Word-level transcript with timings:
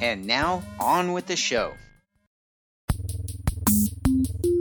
And 0.00 0.26
now, 0.26 0.62
on 0.78 1.12
with 1.12 1.26
the 1.26 1.34
show. 1.34 1.74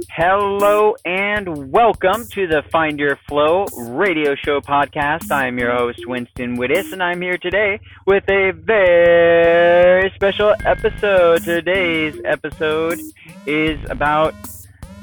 Hello 0.10 0.96
and 1.06 1.72
welcome 1.72 2.26
to 2.30 2.48
the 2.48 2.64
Find 2.72 2.98
Your 2.98 3.18
Flow 3.28 3.66
radio 3.78 4.34
show 4.34 4.62
podcast. 4.62 5.30
I'm 5.30 5.60
your 5.60 5.76
host, 5.76 6.08
Winston 6.08 6.58
Wittes, 6.58 6.92
and 6.92 7.04
I'm 7.04 7.22
here 7.22 7.38
today 7.38 7.80
with 8.08 8.28
a 8.28 8.50
very 8.52 10.12
special 10.16 10.56
episode. 10.66 11.44
Today's 11.44 12.20
episode 12.26 13.00
is 13.46 13.80
about 13.92 14.34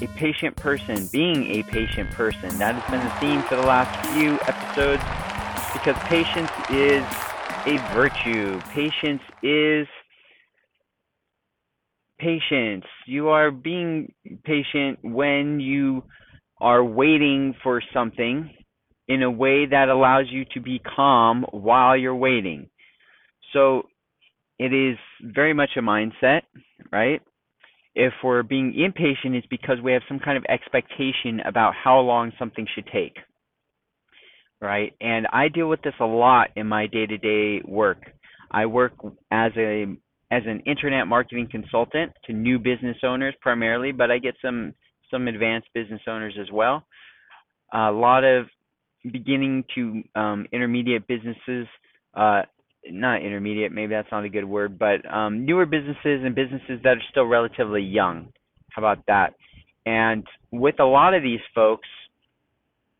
a 0.01 0.07
patient 0.17 0.57
person, 0.57 1.07
being 1.13 1.49
a 1.51 1.63
patient 1.63 2.11
person. 2.11 2.57
That 2.57 2.75
has 2.75 2.91
been 2.91 3.05
the 3.05 3.15
theme 3.21 3.41
for 3.43 3.55
the 3.55 3.65
last 3.65 4.05
few 4.09 4.33
episodes 4.41 5.01
because 5.71 5.95
patience 6.09 6.51
is 6.69 7.05
a 7.65 7.77
virtue. 7.93 8.59
Patience 8.71 9.21
is 9.41 9.87
patience. 12.17 12.85
You 13.05 13.29
are 13.29 13.51
being 13.51 14.13
patient 14.43 14.99
when 15.03 15.59
you 15.59 16.03
are 16.61 16.83
waiting 16.83 17.55
for 17.63 17.81
something 17.93 18.49
in 19.07 19.21
a 19.21 19.31
way 19.31 19.65
that 19.65 19.89
allows 19.89 20.25
you 20.29 20.45
to 20.53 20.61
be 20.61 20.79
calm 20.79 21.45
while 21.51 21.95
you're 21.95 22.15
waiting. 22.15 22.69
So 23.53 23.83
it 24.57 24.73
is 24.73 24.97
very 25.21 25.53
much 25.53 25.71
a 25.77 25.81
mindset, 25.81 26.41
right? 26.91 27.21
If 27.93 28.13
we're 28.23 28.43
being 28.43 28.73
impatient, 28.77 29.35
it's 29.35 29.47
because 29.47 29.77
we 29.83 29.93
have 29.93 30.01
some 30.07 30.19
kind 30.19 30.37
of 30.37 30.45
expectation 30.49 31.39
about 31.45 31.73
how 31.81 31.99
long 31.99 32.31
something 32.37 32.67
should 32.73 32.87
take, 32.87 33.15
right? 34.61 34.93
And 34.99 35.27
I 35.31 35.47
deal 35.47 35.69
with 35.69 35.81
this 35.81 35.93
a 35.99 36.05
lot 36.05 36.49
in 36.55 36.67
my 36.67 36.87
day 36.87 37.05
to 37.05 37.17
day 37.17 37.61
work. 37.65 37.99
I 38.51 38.65
work 38.65 38.93
as 39.31 39.51
a 39.57 39.85
as 40.35 40.43
an 40.45 40.59
internet 40.65 41.07
marketing 41.07 41.47
consultant 41.49 42.11
to 42.25 42.33
new 42.33 42.59
business 42.59 42.97
owners 43.03 43.33
primarily, 43.41 43.91
but 43.93 44.11
I 44.11 44.17
get 44.17 44.35
some 44.43 44.73
some 45.09 45.27
advanced 45.27 45.69
business 45.73 46.01
owners 46.07 46.35
as 46.39 46.47
well. 46.51 46.83
A 47.73 47.91
lot 47.91 48.23
of 48.23 48.47
beginning 49.09 49.63
to 49.75 50.03
um, 50.19 50.47
intermediate 50.51 51.07
businesses, 51.07 51.67
uh, 52.15 52.41
not 52.89 53.21
intermediate, 53.21 53.71
maybe 53.71 53.93
that's 53.93 54.11
not 54.11 54.25
a 54.25 54.29
good 54.29 54.45
word, 54.45 54.77
but 54.77 54.97
um, 55.11 55.45
newer 55.45 55.65
businesses 55.65 56.21
and 56.25 56.35
businesses 56.35 56.79
that 56.83 56.97
are 56.97 57.07
still 57.11 57.25
relatively 57.25 57.81
young. 57.81 58.29
How 58.71 58.81
about 58.81 59.05
that? 59.07 59.35
And 59.85 60.25
with 60.51 60.79
a 60.79 60.85
lot 60.85 61.13
of 61.13 61.21
these 61.23 61.39
folks, 61.53 61.87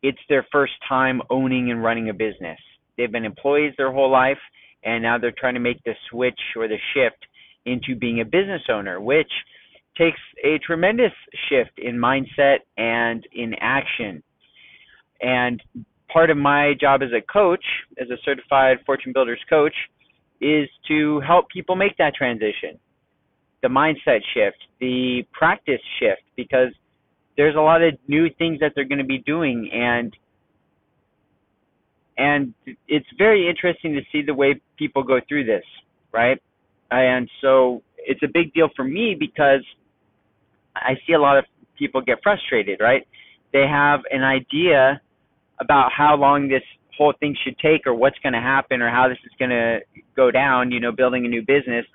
it's 0.03 0.19
their 0.29 0.45
first 0.51 0.73
time 0.87 1.21
owning 1.29 1.71
and 1.71 1.83
running 1.83 2.09
a 2.09 2.13
business. 2.13 2.59
They've 2.97 3.11
been 3.11 3.25
employees 3.25 3.73
their 3.77 3.91
whole 3.91 4.11
life 4.11 4.37
and 4.85 5.01
now 5.03 5.17
they're 5.17 5.33
trying 5.37 5.55
to 5.55 5.59
make 5.59 5.83
the 5.83 5.93
switch 6.09 6.39
or 6.55 6.67
the 6.67 6.77
shift 6.93 7.25
into 7.65 7.95
being 7.95 8.21
a 8.21 8.25
business 8.25 8.61
owner, 8.69 9.01
which 9.01 9.31
takes 9.97 10.19
a 10.43 10.59
tremendous 10.59 11.11
shift 11.49 11.71
in 11.77 11.97
mindset 11.97 12.57
and 12.77 13.25
in 13.33 13.53
action. 13.59 14.21
And 15.21 15.61
part 16.11 16.29
of 16.29 16.37
my 16.37 16.73
job 16.79 17.01
as 17.01 17.09
a 17.11 17.21
coach, 17.21 17.63
as 17.99 18.09
a 18.09 18.17
certified 18.23 18.77
FortuneBuilders 18.87 19.37
coach, 19.49 19.73
is 20.41 20.69
to 20.87 21.19
help 21.21 21.49
people 21.49 21.75
make 21.75 21.97
that 21.97 22.13
transition. 22.13 22.77
The 23.63 23.69
mindset 23.69 24.19
shift, 24.33 24.57
the 24.79 25.23
practice 25.31 25.81
shift, 25.99 26.21
because 26.35 26.69
there's 27.37 27.55
a 27.55 27.61
lot 27.61 27.81
of 27.81 27.93
new 28.07 28.29
things 28.37 28.59
that 28.59 28.73
they're 28.75 28.85
going 28.85 28.99
to 28.99 29.05
be 29.05 29.19
doing 29.19 29.69
and 29.73 30.15
and 32.17 32.53
it's 32.87 33.07
very 33.17 33.49
interesting 33.49 33.93
to 33.93 34.01
see 34.11 34.21
the 34.25 34.33
way 34.33 34.61
people 34.77 35.03
go 35.03 35.19
through 35.27 35.45
this, 35.45 35.63
right? 36.13 36.41
And 36.91 37.29
so 37.41 37.81
it's 37.97 38.21
a 38.23 38.27
big 38.31 38.53
deal 38.53 38.69
for 38.75 38.83
me 38.85 39.15
because 39.19 39.65
I 40.75 40.93
see 41.05 41.13
a 41.13 41.19
lot 41.19 41.37
of 41.37 41.45
people 41.77 42.01
get 42.01 42.19
frustrated, 42.23 42.79
right? 42.79 43.05
They 43.51 43.65
have 43.67 44.01
an 44.11 44.23
idea 44.23 45.01
about 45.59 45.91
how 45.91 46.15
long 46.15 46.47
this 46.47 46.63
whole 46.97 47.13
thing 47.19 47.35
should 47.43 47.57
take 47.59 47.85
or 47.85 47.93
what's 47.93 48.17
going 48.19 48.33
to 48.33 48.39
happen 48.39 48.81
or 48.81 48.89
how 48.89 49.07
this 49.07 49.17
is 49.25 49.31
going 49.37 49.51
to 49.51 49.79
go 50.15 50.31
down, 50.31 50.71
you 50.71 50.79
know, 50.79 50.91
building 50.91 51.25
a 51.25 51.29
new 51.29 51.41
business. 51.41 51.85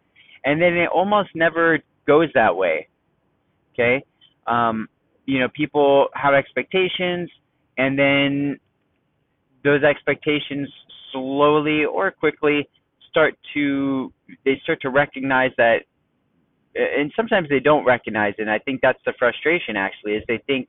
And 0.45 0.61
then 0.61 0.75
it 0.75 0.89
almost 0.89 1.31
never 1.35 1.79
goes 2.07 2.29
that 2.35 2.55
way. 2.55 2.89
Okay? 3.73 4.05
Um, 4.47 4.89
you 5.27 5.39
know, 5.39 5.49
people 5.55 6.09
have 6.15 6.35
expectations 6.35 7.31
and 7.79 7.99
then 7.99 8.59
those 9.65 9.83
expectations 9.83 10.69
slowly 11.13 11.85
or 11.85 12.11
quickly 12.11 12.69
start 13.09 13.37
to 13.55 14.13
they 14.45 14.61
start 14.63 14.81
to 14.81 14.91
recognize 14.91 15.51
that 15.59 15.83
and 16.75 17.13
sometimes 17.17 17.49
they 17.49 17.59
don't 17.59 17.85
recognize 17.85 18.35
it. 18.39 18.43
And 18.43 18.51
i 18.51 18.59
think 18.59 18.81
that's 18.81 19.01
the 19.05 19.13
frustration 19.19 19.77
actually 19.77 20.13
is 20.13 20.23
they 20.29 20.39
think 20.47 20.69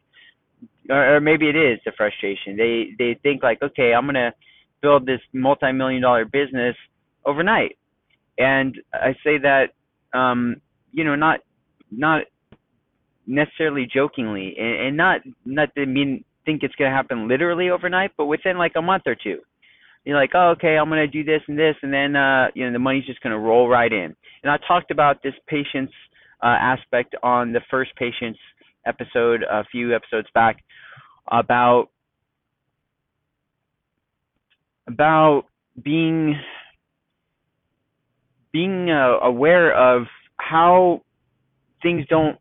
or, 0.90 1.20
maybe 1.20 1.48
it 1.48 1.56
is 1.56 1.80
the 1.86 1.92
frustration. 1.96 2.58
They 2.58 2.90
they 2.98 3.20
think 3.22 3.44
like 3.44 3.62
okay 3.62 3.94
i'm 3.94 4.06
going 4.06 4.16
to 4.16 4.34
build 4.82 5.06
this 5.06 5.22
multi-million 5.34 6.02
dollar 6.02 6.26
business 6.26 6.76
overnight. 7.26 7.78
And 8.38 8.76
i 8.94 9.14
say 9.24 9.38
that 9.38 9.70
um 10.14 10.58
you 10.92 11.04
know 11.04 11.16
not 11.16 11.42
not 11.92 12.24
necessarily 13.28 13.88
jokingly 13.92 14.56
and, 14.58 14.88
and 14.88 14.98
not 14.98 15.22
not 15.46 15.74
to 15.76 15.86
mean 15.86 16.24
think 16.46 16.64
it's 16.64 16.76
going 16.76 16.90
to 16.90 16.96
happen 16.96 17.28
literally 17.28 17.70
overnight, 17.70 18.12
but 18.18 18.26
within 18.26 18.58
like 18.58 18.74
a 18.76 18.82
month 18.82 19.04
or 19.06 19.16
two. 19.16 19.40
You're 20.04 20.18
like, 20.18 20.32
oh, 20.34 20.50
okay, 20.58 20.78
I'm 20.78 20.90
going 20.90 21.00
to 21.00 21.08
do 21.08 21.24
this 21.24 21.42
and 21.48 21.58
this, 21.58 21.76
and 21.84 21.94
then 21.94 22.16
uh, 22.16 22.48
you 22.56 22.66
know 22.66 22.74
the 22.74 22.80
money's 22.80 23.06
just 23.06 23.22
going 23.22 23.34
to 23.34 23.40
roll 23.40 23.70
right 23.70 23.92
in. 23.92 24.16
And 24.44 24.52
I 24.52 24.58
talked 24.68 24.90
about 24.90 25.22
this 25.22 25.34
patience 25.48 25.92
uh, 26.42 26.48
aspect 26.60 27.16
on 27.22 27.54
the 27.54 27.62
first 27.70 27.96
patience 27.96 28.38
episode 28.88 29.44
a 29.44 29.64
few 29.66 29.96
episodes 29.96 30.28
back 30.34 30.64
about 31.32 31.90
about 34.88 35.44
being 35.84 36.36
being 38.52 38.90
uh, 38.90 39.20
aware 39.22 39.74
of 39.74 40.08
how 40.38 41.02
things 41.82 42.06
don't 42.10 42.38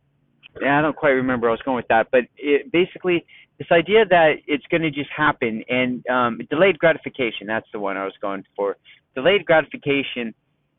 I 0.56 0.80
don't 0.80 0.96
quite 0.96 1.10
remember 1.10 1.48
I 1.48 1.52
was 1.52 1.62
going 1.64 1.76
with 1.76 1.88
that, 1.88 2.08
but 2.10 2.22
it, 2.36 2.70
basically 2.72 3.24
this 3.60 3.68
idea 3.70 4.06
that 4.06 4.36
it's 4.46 4.64
going 4.70 4.82
to 4.82 4.90
just 4.90 5.10
happen 5.14 5.62
and 5.68 6.04
um, 6.08 6.40
delayed 6.48 6.78
gratification 6.78 7.46
that's 7.46 7.66
the 7.72 7.78
one 7.78 7.96
i 7.96 8.04
was 8.04 8.14
going 8.20 8.42
for. 8.56 8.76
Delayed 9.14 9.44
gratification 9.44 10.34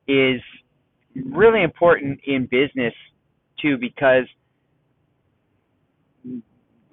is 0.07 0.41
really 1.15 1.61
important 1.61 2.19
in 2.25 2.47
business 2.47 2.93
too 3.61 3.77
because 3.77 4.25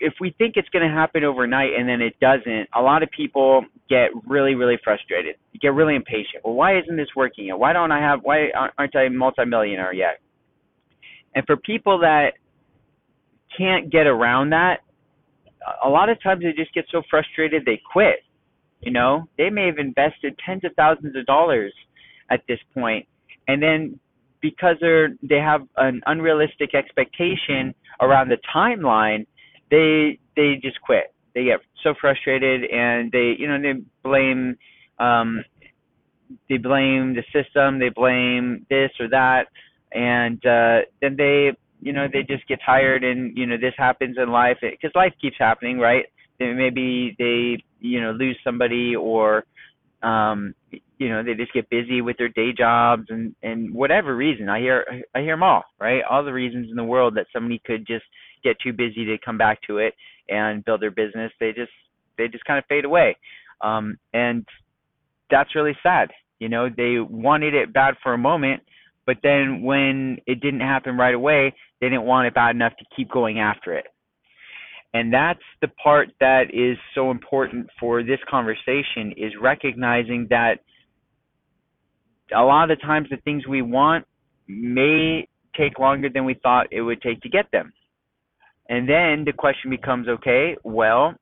if 0.01 0.13
we 0.21 0.31
think 0.37 0.57
it's 0.57 0.69
going 0.69 0.87
to 0.87 0.95
happen 0.95 1.25
overnight 1.25 1.71
and 1.77 1.89
then 1.89 2.03
it 2.03 2.15
doesn't 2.21 2.69
a 2.77 2.83
lot 2.83 3.03
of 3.03 3.11
people 3.11 3.65
get 3.89 4.11
really 4.27 4.55
really 4.55 4.79
frustrated. 4.85 5.37
You 5.53 5.61
get 5.61 5.73
really 5.73 5.97
impatient. 5.97 6.45
Well 6.45 6.55
why 6.55 6.79
isn't 6.79 6.97
this 6.97 7.09
working 7.17 7.49
why 7.59 7.73
don't 7.73 7.93
i 7.93 7.99
have 8.01 8.21
why 8.23 8.51
aren't 8.79 8.95
i 8.95 9.05
a 9.05 9.11
multimillionaire 9.11 9.95
yet? 9.95 10.21
And 11.35 11.47
for 11.47 11.57
people 11.57 11.99
that 12.01 12.35
can't 13.57 13.91
get 13.91 14.07
around 14.07 14.51
that 14.51 14.81
a 15.85 15.89
lot 15.89 16.09
of 16.09 16.23
times 16.23 16.43
they 16.43 16.53
just 16.53 16.73
get 16.75 16.85
so 16.91 17.03
frustrated 17.11 17.65
they 17.65 17.81
quit. 17.91 18.21
You 18.81 18.93
know, 18.93 19.29
they 19.37 19.51
may 19.51 19.67
have 19.67 19.79
invested 19.79 20.39
tens 20.45 20.65
of 20.65 20.73
thousands 20.77 21.17
of 21.17 21.27
dollars 21.27 21.73
at 22.31 22.43
this 22.47 22.61
point, 22.75 23.07
and 23.49 23.63
then 23.63 23.99
because 24.41 24.77
they're 24.81 25.09
they 25.23 25.39
have 25.39 25.63
an 25.77 26.01
unrealistic 26.07 26.75
expectation 26.75 27.75
around 28.01 28.29
the 28.29 28.39
timeline, 28.55 29.27
they 29.71 30.19
they 30.37 30.61
just 30.63 30.81
quit. 30.83 31.13
They 31.35 31.45
get 31.45 31.61
so 31.83 31.95
frustrated 32.01 32.71
and 32.71 33.11
they 33.11 33.35
you 33.37 33.49
know 33.49 33.61
they 33.61 33.81
blame 34.05 34.57
um 35.01 35.45
they 36.49 36.59
blame 36.59 37.17
the 37.17 37.25
system, 37.33 37.81
they 37.81 37.89
blame 37.89 38.65
this 38.71 38.91
or 39.01 39.09
that, 39.09 39.47
and 39.91 40.45
uh, 40.47 40.81
then 41.01 41.17
they 41.17 41.53
you 41.81 41.93
know 41.93 42.07
they 42.13 42.23
just 42.23 42.47
get 42.49 42.59
tired 42.65 43.05
and 43.05 43.37
you 43.37 43.47
know 43.47 43.57
this 43.61 43.75
happens 43.77 44.17
in 44.21 44.31
life 44.31 44.59
because 44.61 44.91
life 44.95 45.13
keeps 45.21 45.37
happening 45.39 45.79
right? 45.79 46.07
Maybe 46.41 47.17
they 47.19 47.63
you 47.81 48.01
know 48.01 48.13
lose 48.13 48.39
somebody 48.45 48.95
or 48.97 49.45
um 50.03 50.55
you 50.71 51.09
know 51.09 51.23
they 51.23 51.35
just 51.35 51.53
get 51.53 51.69
busy 51.71 52.01
with 52.01 52.17
their 52.19 52.29
day 52.29 52.53
jobs 52.57 53.05
and 53.09 53.35
and 53.43 53.73
whatever 53.75 54.17
reason. 54.17 54.49
I 54.49 54.61
hear 54.61 54.85
i 55.15 55.21
hear 55.21 55.35
them 55.35 55.43
all 55.43 55.65
right? 55.81 56.03
All 56.09 56.25
the 56.25 56.33
reasons 56.33 56.69
in 56.71 56.77
the 56.77 56.85
world 56.85 57.15
that 57.17 57.27
somebody 57.33 57.61
could 57.65 57.87
just 57.87 58.05
get 58.45 58.57
too 58.61 58.73
busy 58.73 59.05
to 59.07 59.17
come 59.25 59.39
back 59.39 59.61
to 59.67 59.79
it 59.79 59.95
and 60.29 60.65
build 60.65 60.83
their 60.83 60.91
business 60.91 61.33
they 61.41 61.53
just 61.53 61.73
they 62.17 62.29
just 62.29 62.45
kind 62.45 62.59
of 62.59 62.65
fade 62.69 62.85
away. 62.85 63.17
Um 63.61 63.99
and 64.13 64.47
that's 65.31 65.55
really 65.55 65.77
sad 65.83 66.11
you 66.39 66.49
know? 66.49 66.69
They 66.69 66.99
wanted 67.01 67.55
it 67.55 67.73
bad 67.73 67.95
for 68.03 68.15
a 68.15 68.19
moment 68.19 68.63
but 69.09 69.17
then 69.23 69.63
when 69.63 70.19
it 70.29 70.41
didn't 70.41 70.61
happen 70.61 70.97
right 70.97 71.15
away 71.15 71.53
they 71.81 71.89
didn't 71.89 72.05
want 72.05 72.29
it 72.29 72.35
bad 72.35 72.55
enough 72.55 72.75
to 72.79 72.85
keep 72.95 73.11
going 73.11 73.41
after 73.41 73.73
it 73.73 73.87
and 74.95 75.13
that's 75.13 75.43
the 75.61 75.69
part 75.69 76.09
that 76.21 76.45
is 76.53 76.79
so 76.95 77.11
important 77.11 77.69
for 77.79 78.03
this 78.03 78.21
conversation 78.29 79.13
is 79.17 79.33
recognizing 79.41 80.27
that 80.31 80.61
a 82.35 82.43
lot 82.43 82.71
of 82.71 82.79
the 82.79 82.83
times 82.83 83.09
the 83.11 83.17
things 83.19 83.47
we 83.47 83.63
want 83.63 84.07
may 84.47 85.29
take 85.57 85.79
longer 85.79 86.09
than 86.13 86.25
we 86.25 86.35
thought 86.43 86.67
it 86.71 86.81
would 86.81 87.03
take 87.03 87.21
to 87.23 87.29
get 87.29 87.51
them. 87.53 87.73
And 88.69 88.89
then 88.89 89.25
the 89.25 89.33
question 89.37 89.71
becomes 89.71 90.09
okay, 90.09 90.57
well, 90.63 91.15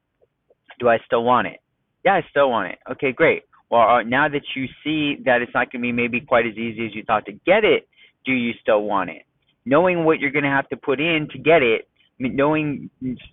do 0.79 0.89
I 0.89 0.99
still 1.07 1.25
want 1.25 1.49
it? 1.49 1.59
Yeah, 2.05 2.15
I 2.15 2.23
still 2.31 2.51
want 2.51 2.73
it. 2.73 2.79
Okay, 2.93 3.13
great. 3.13 3.43
Well, 3.71 3.89
uh, 3.89 4.03
now 4.03 4.29
that 4.29 4.43
you 4.55 4.67
see 4.85 5.23
that 5.25 5.43
it's 5.43 5.53
not 5.55 5.73
going 5.73 5.83
to 5.83 5.87
be 5.87 5.93
maybe 5.93 6.21
quite 6.21 6.47
as 6.47 6.55
easy 6.55 6.87
as 6.87 6.95
you 6.95 7.03
thought 7.05 7.27
to 7.27 7.33
get 7.33 7.65
it, 7.65 7.89
do 8.25 8.33
you 8.33 8.53
still 8.61 8.83
want 8.83 9.11
it? 9.11 9.23
Knowing 9.65 10.05
what 10.05 10.21
you're 10.21 10.31
going 10.31 10.45
to 10.45 10.51
have 10.51 10.69
to 10.69 10.77
put 10.77 11.01
in 11.01 11.29
to 11.33 11.39
get 11.39 11.63
it 11.63 11.89
knowing, 12.19 12.91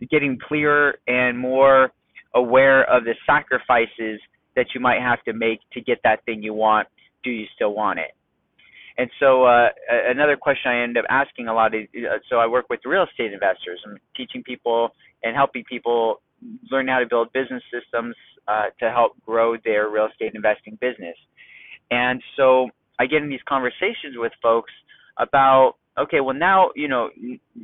getting 0.10 0.38
clearer 0.48 0.96
and 1.08 1.38
more 1.38 1.92
aware 2.36 2.84
of 2.90 3.04
the 3.04 3.16
sacrifices 3.26 4.20
that 4.56 4.68
you 4.74 4.82
might 4.82 5.02
have 5.02 5.24
to 5.24 5.34
make 5.34 5.60
to 5.74 5.82
get 5.82 6.00
that 6.04 6.24
thing 6.26 6.44
you 6.44 6.54
want. 6.54 6.88
Do 7.24 7.32
you 7.32 7.46
still 7.56 7.74
want 7.74 8.00
it? 8.00 8.12
And 8.98 9.10
so 9.20 9.46
uh, 9.46 9.70
another 9.90 10.38
question 10.38 10.72
I 10.72 10.84
end 10.84 10.98
up 10.98 11.06
asking 11.10 11.48
a 11.48 11.54
lot 11.54 11.74
is, 11.74 11.88
uh, 11.96 12.18
so 12.30 12.38
I 12.38 12.46
work 12.46 12.66
with 12.70 12.82
real 12.86 13.04
estate 13.04 13.34
investors. 13.34 13.82
I'm 13.88 13.98
teaching 14.16 14.44
people 14.44 14.90
and 15.24 15.36
helping 15.36 15.64
people 15.64 16.22
learn 16.70 16.88
how 16.88 17.00
to 17.00 17.08
build 17.08 17.34
business 17.34 17.64
systems 17.74 18.16
uh, 18.48 18.66
to 18.80 18.92
help 18.92 19.14
grow 19.26 19.56
their 19.64 19.90
real 19.90 20.08
estate 20.08 20.34
investing 20.36 20.78
business. 20.82 21.16
And 21.92 22.22
so 22.38 22.70
I 23.00 23.06
get 23.06 23.22
in 23.22 23.30
these 23.30 23.44
conversations 23.48 24.16
with 24.16 24.32
folks 24.42 24.72
about 25.18 25.76
okay, 25.98 26.22
well 26.22 26.36
now 26.36 26.70
you 26.76 26.88
know 26.88 27.10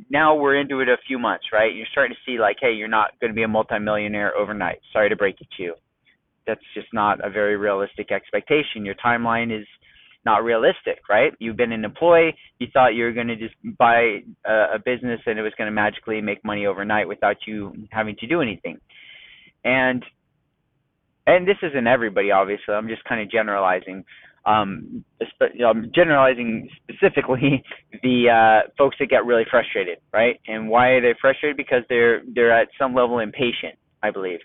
now 0.08 0.34
we're 0.34 0.60
into 0.60 0.80
it 0.80 0.88
a 0.88 0.96
few 1.06 1.18
months, 1.18 1.46
right? 1.52 1.74
You're 1.74 1.86
starting 1.90 2.14
to 2.14 2.30
see 2.30 2.38
like, 2.38 2.56
hey, 2.60 2.72
you're 2.72 2.88
not 2.88 3.18
going 3.20 3.30
to 3.30 3.34
be 3.34 3.42
a 3.42 3.48
multimillionaire 3.48 4.36
overnight. 4.36 4.80
Sorry 4.92 5.08
to 5.08 5.16
break 5.16 5.40
it 5.40 5.48
to 5.56 5.62
you. 5.62 5.74
That's 6.46 6.60
just 6.74 6.88
not 6.92 7.24
a 7.24 7.30
very 7.30 7.56
realistic 7.56 8.12
expectation. 8.12 8.84
Your 8.84 8.94
timeline 8.94 9.56
is 9.56 9.66
not 10.24 10.44
realistic, 10.44 11.00
right? 11.08 11.32
You've 11.38 11.56
been 11.56 11.72
an 11.72 11.84
employee. 11.84 12.34
You 12.58 12.68
thought 12.72 12.94
you 12.94 13.04
were 13.04 13.12
going 13.12 13.28
to 13.28 13.36
just 13.36 13.54
buy 13.78 14.18
a, 14.46 14.74
a 14.74 14.78
business 14.84 15.20
and 15.26 15.38
it 15.38 15.42
was 15.42 15.52
going 15.56 15.66
to 15.66 15.72
magically 15.72 16.20
make 16.20 16.44
money 16.44 16.66
overnight 16.66 17.08
without 17.08 17.36
you 17.46 17.72
having 17.90 18.16
to 18.16 18.26
do 18.26 18.40
anything. 18.42 18.78
And 19.64 20.04
and 21.36 21.46
this 21.46 21.56
isn't 21.62 21.86
everybody, 21.86 22.30
obviously. 22.30 22.74
I'm 22.74 22.88
just 22.88 23.04
kind 23.04 23.20
of 23.20 23.30
generalizing 23.30 24.04
um, 24.46 25.04
I'm 25.66 25.90
generalizing 25.94 26.68
specifically 26.82 27.62
the 28.02 28.30
uh, 28.64 28.70
folks 28.78 28.96
that 29.00 29.10
get 29.10 29.26
really 29.26 29.44
frustrated, 29.50 29.98
right? 30.12 30.40
And 30.46 30.68
why 30.68 30.88
are 30.88 31.00
they 31.00 31.14
frustrated? 31.20 31.56
Because 31.56 31.82
they're 31.88 32.22
they're 32.34 32.52
at 32.52 32.68
some 32.78 32.94
level 32.94 33.18
impatient, 33.18 33.74
I 34.02 34.10
believe, 34.10 34.40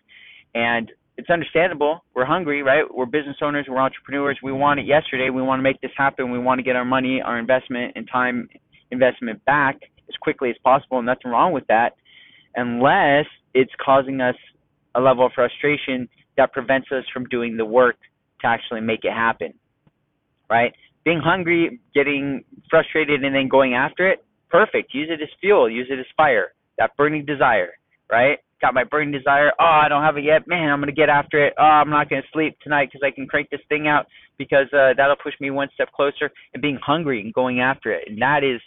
and 0.53 0.91
it's 1.17 1.29
understandable. 1.29 2.03
We're 2.13 2.25
hungry, 2.25 2.61
right? 2.61 2.83
We're 2.93 3.05
business 3.05 3.37
owners, 3.41 3.67
we're 3.69 3.79
entrepreneurs. 3.79 4.37
We 4.43 4.51
want 4.51 4.81
it 4.81 4.85
yesterday. 4.85 5.29
We 5.29 5.41
want 5.41 5.59
to 5.59 5.63
make 5.63 5.79
this 5.79 5.91
happen. 5.95 6.29
We 6.29 6.39
want 6.39 6.59
to 6.59 6.63
get 6.63 6.75
our 6.75 6.83
money, 6.83 7.21
our 7.21 7.39
investment, 7.39 7.93
and 7.95 8.07
time 8.11 8.49
investment 8.91 9.43
back 9.45 9.77
as 10.09 10.15
quickly 10.19 10.49
as 10.49 10.57
possible. 10.61 10.97
And 10.97 11.05
nothing 11.05 11.31
wrong 11.31 11.53
with 11.53 11.65
that, 11.67 11.95
unless 12.55 13.25
it's 13.53 13.71
causing 13.83 14.19
us 14.19 14.35
a 14.93 14.99
level 14.99 15.25
of 15.25 15.31
frustration 15.33 16.09
that 16.37 16.53
prevents 16.53 16.87
us 16.91 17.03
from 17.13 17.25
doing 17.25 17.57
the 17.57 17.65
work 17.65 17.97
to 18.41 18.47
actually 18.47 18.81
make 18.81 19.03
it 19.03 19.13
happen 19.13 19.53
right? 20.49 20.73
Being 21.03 21.19
hungry, 21.23 21.79
getting 21.93 22.43
frustrated, 22.69 23.23
and 23.23 23.35
then 23.35 23.47
going 23.47 23.73
after 23.73 24.09
it, 24.09 24.23
perfect. 24.49 24.93
Use 24.93 25.09
it 25.11 25.21
as 25.21 25.29
fuel. 25.39 25.69
Use 25.69 25.87
it 25.89 25.99
as 25.99 26.05
fire. 26.17 26.53
That 26.77 26.95
burning 26.97 27.25
desire, 27.25 27.73
right? 28.11 28.39
Got 28.61 28.73
my 28.73 28.83
burning 28.83 29.11
desire. 29.11 29.51
Oh, 29.59 29.63
I 29.83 29.87
don't 29.87 30.03
have 30.03 30.17
it 30.17 30.23
yet. 30.23 30.47
Man, 30.47 30.69
I'm 30.69 30.79
gonna 30.79 30.91
get 30.91 31.09
after 31.09 31.45
it. 31.45 31.53
Oh, 31.59 31.63
I'm 31.63 31.89
not 31.89 32.09
gonna 32.09 32.23
sleep 32.33 32.57
tonight 32.63 32.89
because 32.91 33.05
I 33.05 33.13
can 33.13 33.27
crank 33.27 33.49
this 33.49 33.61
thing 33.69 33.87
out 33.87 34.07
because 34.37 34.67
uh, 34.73 34.93
that'll 34.97 35.15
push 35.21 35.33
me 35.39 35.51
one 35.51 35.69
step 35.73 35.91
closer. 35.91 36.31
And 36.53 36.61
being 36.61 36.79
hungry 36.83 37.21
and 37.21 37.33
going 37.33 37.59
after 37.59 37.91
it, 37.91 38.05
and 38.07 38.21
that 38.21 38.43
is 38.43 38.61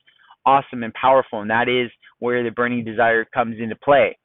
awesome 0.46 0.82
and 0.82 0.94
powerful. 0.94 1.40
And 1.40 1.50
that 1.50 1.68
is 1.68 1.90
where 2.18 2.44
the 2.44 2.50
burning 2.50 2.84
desire 2.84 3.24
comes 3.24 3.56
into 3.58 3.76
play 3.76 4.16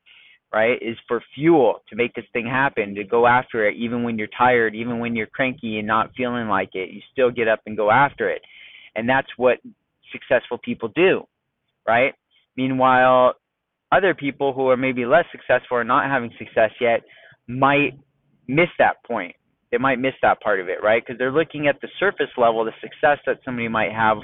right, 0.53 0.77
is 0.81 0.97
for 1.07 1.21
fuel 1.33 1.81
to 1.89 1.95
make 1.95 2.13
this 2.13 2.25
thing 2.31 2.45
happen, 2.45 2.93
to 2.95 3.03
go 3.03 3.25
after 3.25 3.67
it, 3.67 3.75
even 3.75 4.03
when 4.03 4.17
you're 4.17 4.27
tired, 4.37 4.75
even 4.75 4.99
when 4.99 5.15
you're 5.15 5.27
cranky 5.27 5.79
and 5.79 5.87
not 5.87 6.11
feeling 6.15 6.47
like 6.47 6.69
it, 6.73 6.91
you 6.91 7.01
still 7.11 7.31
get 7.31 7.47
up 7.47 7.61
and 7.65 7.75
go 7.75 7.89
after 7.89 8.29
it. 8.29 8.41
And 8.95 9.09
that's 9.09 9.27
what 9.37 9.57
successful 10.11 10.59
people 10.59 10.91
do, 10.95 11.23
right? 11.87 12.13
Meanwhile, 12.55 13.33
other 13.91 14.13
people 14.13 14.53
who 14.53 14.69
are 14.69 14.77
maybe 14.77 15.05
less 15.05 15.25
successful 15.31 15.77
or 15.77 15.83
not 15.83 16.09
having 16.09 16.31
success 16.37 16.69
yet 16.79 17.01
might 17.47 17.97
miss 18.47 18.69
that 18.77 19.03
point. 19.05 19.35
They 19.71 19.79
might 19.79 19.99
miss 19.99 20.13
that 20.21 20.39
part 20.39 20.59
of 20.59 20.69
it, 20.69 20.83
right? 20.83 21.03
Because 21.03 21.17
they're 21.17 21.31
looking 21.31 21.67
at 21.67 21.81
the 21.81 21.87
surface 21.99 22.29
level, 22.37 22.63
the 22.63 22.71
success 22.79 23.17
that 23.25 23.39
somebody 23.43 23.67
might 23.67 23.91
have, 23.91 24.17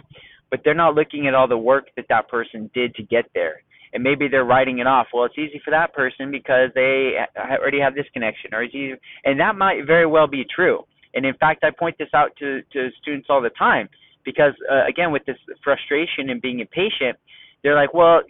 but 0.51 0.61
they're 0.63 0.75
not 0.75 0.93
looking 0.93 1.25
at 1.25 1.33
all 1.33 1.47
the 1.47 1.57
work 1.57 1.87
that 1.95 2.05
that 2.09 2.29
person 2.29 2.69
did 2.75 2.93
to 2.95 3.03
get 3.03 3.25
there 3.33 3.63
and 3.93 4.03
maybe 4.03 4.27
they're 4.27 4.45
writing 4.45 4.79
it 4.79 4.87
off. 4.87 5.07
Well, 5.13 5.25
it's 5.25 5.37
easy 5.37 5.61
for 5.63 5.71
that 5.71 5.93
person 5.93 6.31
because 6.31 6.69
they 6.75 7.13
already 7.37 7.79
have 7.79 7.95
this 7.95 8.05
connection, 8.13 8.53
or 8.53 8.63
it's 8.63 8.75
easy, 8.75 8.95
and 9.25 9.39
that 9.39 9.55
might 9.55 9.85
very 9.85 10.05
well 10.05 10.27
be 10.27 10.45
true. 10.53 10.83
And 11.13 11.25
in 11.25 11.33
fact, 11.35 11.63
I 11.63 11.71
point 11.71 11.97
this 11.97 12.09
out 12.13 12.31
to 12.39 12.61
to 12.73 12.89
students 13.01 13.27
all 13.29 13.41
the 13.41 13.49
time 13.51 13.89
because 14.23 14.53
uh, 14.71 14.85
again, 14.87 15.11
with 15.11 15.25
this 15.25 15.37
frustration 15.63 16.29
and 16.29 16.41
being 16.41 16.59
impatient, 16.59 17.17
they're 17.63 17.75
like, 17.75 17.93
well, 17.93 18.21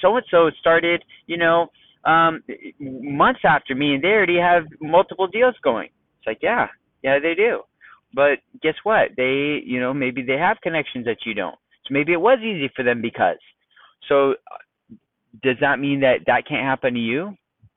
so 0.00 0.16
and 0.16 0.24
so 0.30 0.50
started, 0.60 1.04
you 1.26 1.36
know, 1.36 1.66
um, 2.04 2.42
months 2.80 3.40
after 3.44 3.74
me, 3.74 3.94
and 3.94 4.02
they 4.02 4.08
already 4.08 4.38
have 4.38 4.64
multiple 4.80 5.26
deals 5.26 5.54
going. 5.62 5.88
It's 6.18 6.26
like, 6.26 6.38
yeah, 6.42 6.68
yeah, 7.02 7.18
they 7.18 7.34
do. 7.34 7.62
But 8.14 8.38
guess 8.62 8.74
what? 8.84 9.10
They, 9.16 9.60
you 9.64 9.80
know, 9.80 9.92
maybe 9.92 10.22
they 10.22 10.38
have 10.38 10.56
connections 10.62 11.04
that 11.04 11.18
you 11.26 11.34
don't. 11.34 11.56
So 11.86 11.92
maybe 11.92 12.12
it 12.12 12.20
was 12.20 12.38
easy 12.40 12.70
for 12.74 12.82
them 12.82 13.02
because. 13.02 13.36
So 14.08 14.34
does 15.42 15.56
that 15.60 15.78
mean 15.78 16.00
that 16.00 16.20
that 16.26 16.46
can't 16.48 16.66
happen 16.66 16.94
to 16.94 17.00
you? 17.00 17.34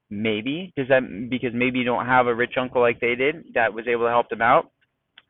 Maybe. 0.10 0.74
Does 0.76 0.88
that 0.90 1.02
because 1.30 1.52
maybe 1.54 1.80
you 1.80 1.86
don't 1.86 2.06
have 2.06 2.28
a 2.28 2.36
rich 2.36 2.54
uncle 2.60 2.82
like 2.82 3.00
they 3.00 3.16
did 3.16 3.46
that 3.54 3.74
was 3.74 3.88
able 3.88 4.06
to 4.06 4.10
help 4.10 4.30
them 4.30 4.42
out? 4.42 4.70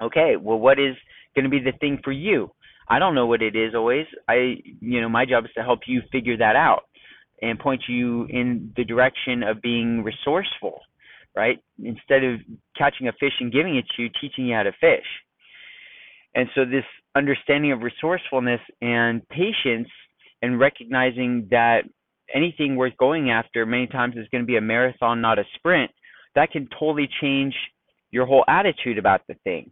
Okay. 0.01 0.35
Well, 0.39 0.57
what 0.57 0.79
is 0.79 0.95
going 1.35 1.43
to 1.45 1.49
be 1.49 1.59
the 1.59 1.77
thing 1.79 1.99
for 2.03 2.11
you? 2.11 2.51
I 2.89 2.99
don't 2.99 3.15
know 3.15 3.27
what 3.27 3.41
it 3.41 3.55
is 3.55 3.73
always. 3.75 4.05
I, 4.27 4.55
you 4.81 5.01
know, 5.01 5.07
my 5.07 5.25
job 5.25 5.45
is 5.45 5.51
to 5.55 5.63
help 5.63 5.81
you 5.87 6.01
figure 6.11 6.37
that 6.37 6.55
out 6.55 6.83
and 7.41 7.57
point 7.57 7.83
you 7.87 8.25
in 8.25 8.73
the 8.75 8.83
direction 8.83 9.43
of 9.43 9.61
being 9.61 10.03
resourceful, 10.03 10.81
right? 11.35 11.59
Instead 11.83 12.23
of 12.23 12.39
catching 12.77 13.07
a 13.07 13.13
fish 13.13 13.33
and 13.39 13.51
giving 13.51 13.77
it 13.77 13.85
to 13.95 14.03
you, 14.03 14.09
teaching 14.19 14.47
you 14.47 14.55
how 14.55 14.63
to 14.63 14.71
fish. 14.73 15.05
And 16.35 16.49
so 16.55 16.65
this 16.65 16.83
understanding 17.15 17.71
of 17.71 17.81
resourcefulness 17.81 18.61
and 18.81 19.27
patience 19.29 19.89
and 20.41 20.59
recognizing 20.59 21.47
that 21.51 21.83
anything 22.33 22.75
worth 22.75 22.95
going 22.97 23.29
after 23.29 23.65
many 23.65 23.87
times 23.87 24.15
is 24.17 24.27
going 24.31 24.43
to 24.43 24.47
be 24.47 24.57
a 24.57 24.61
marathon, 24.61 25.21
not 25.21 25.39
a 25.39 25.43
sprint, 25.55 25.91
that 26.35 26.51
can 26.51 26.67
totally 26.79 27.09
change 27.21 27.53
your 28.11 28.25
whole 28.25 28.43
attitude 28.47 28.97
about 28.97 29.21
the 29.27 29.35
thing, 29.43 29.71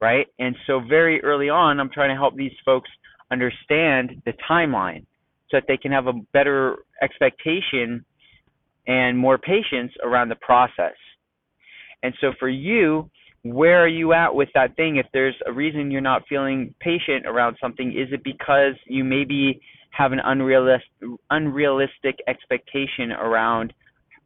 right? 0.00 0.26
And 0.38 0.56
so 0.66 0.80
very 0.80 1.22
early 1.22 1.48
on, 1.48 1.80
I'm 1.80 1.90
trying 1.90 2.10
to 2.10 2.16
help 2.16 2.36
these 2.36 2.52
folks 2.64 2.90
understand 3.30 4.22
the 4.24 4.32
timeline 4.48 5.04
so 5.50 5.58
that 5.58 5.64
they 5.68 5.76
can 5.76 5.92
have 5.92 6.06
a 6.06 6.12
better 6.32 6.76
expectation 7.02 8.04
and 8.86 9.18
more 9.18 9.38
patience 9.38 9.92
around 10.02 10.28
the 10.28 10.36
process. 10.36 10.94
And 12.02 12.14
so 12.20 12.32
for 12.38 12.48
you, 12.48 13.10
where 13.42 13.82
are 13.82 13.88
you 13.88 14.12
at 14.12 14.34
with 14.34 14.48
that 14.54 14.76
thing? 14.76 14.96
If 14.96 15.06
there's 15.12 15.34
a 15.46 15.52
reason 15.52 15.90
you're 15.90 16.00
not 16.00 16.22
feeling 16.28 16.74
patient 16.80 17.26
around 17.26 17.56
something, 17.60 17.92
is 17.92 18.12
it 18.12 18.22
because 18.24 18.74
you 18.86 19.04
maybe 19.04 19.60
have 19.96 20.12
an 20.12 20.20
unrealistic 20.22 20.90
unrealistic 21.30 22.16
expectation 22.28 23.12
around 23.12 23.72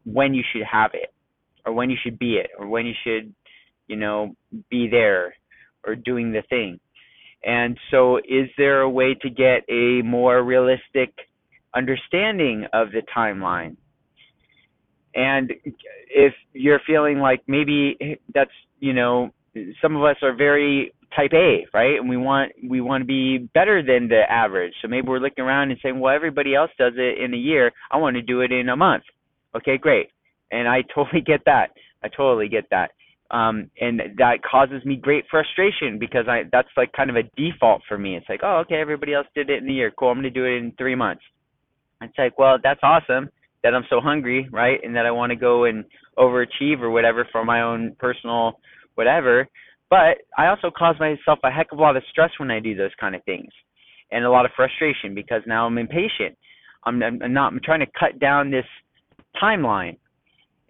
when 0.05 0.35
you 0.35 0.43
should 0.53 0.65
have 0.71 0.91
it 0.95 1.13
or 1.65 1.73
when 1.73 1.91
you 1.91 1.97
should 2.03 2.19
be 2.19 2.35
it 2.35 2.51
or 2.59 2.67
when 2.67 2.87
you 2.87 2.95
should 3.05 3.33
you 3.87 3.97
know 3.97 4.35
be 4.71 4.89
there 4.89 5.35
or 5.85 5.95
doing 5.95 6.33
the 6.33 6.43
thing. 6.49 6.79
And 7.45 7.79
so 7.91 8.19
is 8.19 8.49
there 8.59 8.81
a 8.83 8.91
way 8.91 9.15
to 9.23 9.31
get 9.31 9.65
a 9.69 10.03
more 10.03 10.43
realistic 10.43 11.15
understanding 11.75 12.67
of 12.73 12.89
the 12.91 13.03
timeline? 13.17 13.77
And 15.15 15.53
if 16.09 16.35
you're 16.53 16.81
feeling 16.87 17.19
like 17.19 17.43
maybe 17.47 18.19
that's 18.35 18.51
you 18.81 18.93
know 18.93 19.31
some 19.81 19.97
of 19.97 20.03
us 20.03 20.17
are 20.23 20.35
very 20.35 20.93
type 21.15 21.33
A, 21.35 21.67
right? 21.75 21.99
And 21.99 22.09
we 22.09 22.17
want 22.17 22.53
we 22.69 22.81
want 22.81 23.03
to 23.03 23.07
be 23.07 23.49
better 23.55 23.83
than 23.83 24.09
the 24.09 24.23
average. 24.31 24.73
So 24.83 24.89
maybe 24.89 25.09
we're 25.09 25.19
looking 25.19 25.45
around 25.45 25.71
and 25.71 25.81
saying, 25.83 25.99
well, 25.99 26.15
everybody 26.15 26.55
else 26.55 26.71
does 26.79 26.95
it 26.97 27.23
in 27.23 27.35
a 27.35 27.37
year. 27.37 27.73
I 27.91 27.97
want 27.99 28.17
to 28.17 28.23
do 28.23 28.41
it 28.41 28.53
in 28.53 28.69
a 28.69 28.77
month. 28.77 29.05
Okay, 29.57 29.79
great. 29.79 30.09
And 30.51 30.69
I 30.69 30.83
totally 30.95 31.23
get 31.23 31.41
that. 31.47 31.69
I 32.03 32.09
totally 32.09 32.49
get 32.49 32.65
that. 32.71 32.91
Um, 33.31 33.71
and 33.81 34.01
that 34.19 34.39
causes 34.43 34.85
me 34.85 34.97
great 34.97 35.25
frustration 35.31 35.99
because 35.99 36.27
I 36.29 36.43
that's 36.51 36.69
like 36.77 36.93
kind 36.93 37.11
of 37.11 37.17
a 37.17 37.23
default 37.37 37.83
for 37.89 37.97
me. 37.97 38.17
It's 38.17 38.29
like, 38.29 38.41
oh, 38.43 38.59
okay, 38.65 38.81
everybody 38.81 39.15
else 39.15 39.27
did 39.35 39.51
it 39.51 39.63
in 39.63 39.69
a 39.69 39.73
year. 39.73 39.93
Cool, 39.97 40.09
I'm 40.09 40.19
gonna 40.19 40.31
do 40.31 40.45
it 40.45 40.57
in 40.57 40.73
three 40.77 40.97
months. 40.97 41.23
It's 42.03 42.19
like, 42.19 42.39
well, 42.39 42.59
that's 42.63 42.81
awesome 42.83 43.29
that 43.63 43.75
I'm 43.75 43.85
so 43.91 44.01
hungry, 44.01 44.49
right? 44.51 44.81
And 44.83 44.97
that 44.97 45.07
I 45.07 45.11
want 45.11 45.31
to 45.31 45.37
go 45.37 45.65
and 45.65 45.85
overachieve 46.19 46.81
or 46.81 46.91
whatever 46.91 47.29
for 47.31 47.45
my 47.45 47.63
own 47.63 47.95
personal 47.99 48.59
whatever. 48.95 49.49
But 49.91 50.19
I 50.39 50.47
also 50.47 50.71
cause 50.71 50.95
myself 51.01 51.41
a 51.43 51.51
heck 51.51 51.73
of 51.73 51.79
a 51.79 51.83
lot 51.83 51.97
of 51.97 52.05
stress 52.11 52.31
when 52.39 52.51
I 52.51 52.61
do 52.61 52.77
those 52.77 52.93
kind 53.01 53.15
of 53.15 53.25
things, 53.25 53.51
and 54.13 54.25
a 54.25 54.31
lot 54.31 54.47
of 54.47 54.53
frustration 54.57 55.15
because 55.15 55.43
now 55.47 55.67
I'm 55.67 55.79
impatient. 55.79 56.39
I'm, 56.85 57.03
I'm 57.03 57.33
not. 57.33 57.53
I'm 57.53 57.61
trying 57.63 57.81
to 57.81 57.87
cut 57.99 58.19
down 58.21 58.51
this 58.51 58.65
timeline. 59.43 59.97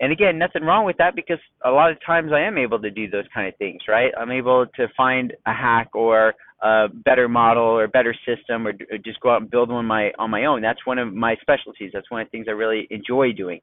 And 0.00 0.12
again, 0.12 0.38
nothing 0.38 0.62
wrong 0.62 0.86
with 0.86 0.96
that 0.96 1.14
because 1.14 1.38
a 1.64 1.70
lot 1.70 1.90
of 1.90 1.98
times 2.04 2.32
I 2.32 2.40
am 2.40 2.56
able 2.56 2.80
to 2.80 2.90
do 2.90 3.08
those 3.08 3.26
kind 3.34 3.46
of 3.46 3.54
things, 3.58 3.82
right? 3.86 4.10
I'm 4.18 4.30
able 4.30 4.66
to 4.76 4.88
find 4.96 5.34
a 5.46 5.52
hack 5.52 5.90
or 5.94 6.32
a 6.62 6.88
better 6.88 7.28
model 7.28 7.62
or 7.62 7.86
better 7.86 8.14
system 8.26 8.66
or, 8.66 8.72
or 8.90 8.98
just 9.04 9.20
go 9.20 9.30
out 9.30 9.42
and 9.42 9.50
build 9.50 9.70
one 9.70 9.84
my 9.84 10.10
on 10.18 10.30
my 10.30 10.46
own. 10.46 10.62
That's 10.62 10.84
one 10.86 10.98
of 10.98 11.12
my 11.12 11.36
specialties. 11.42 11.90
That's 11.92 12.10
one 12.10 12.22
of 12.22 12.28
the 12.28 12.30
things 12.30 12.46
I 12.48 12.52
really 12.52 12.88
enjoy 12.90 13.32
doing. 13.32 13.60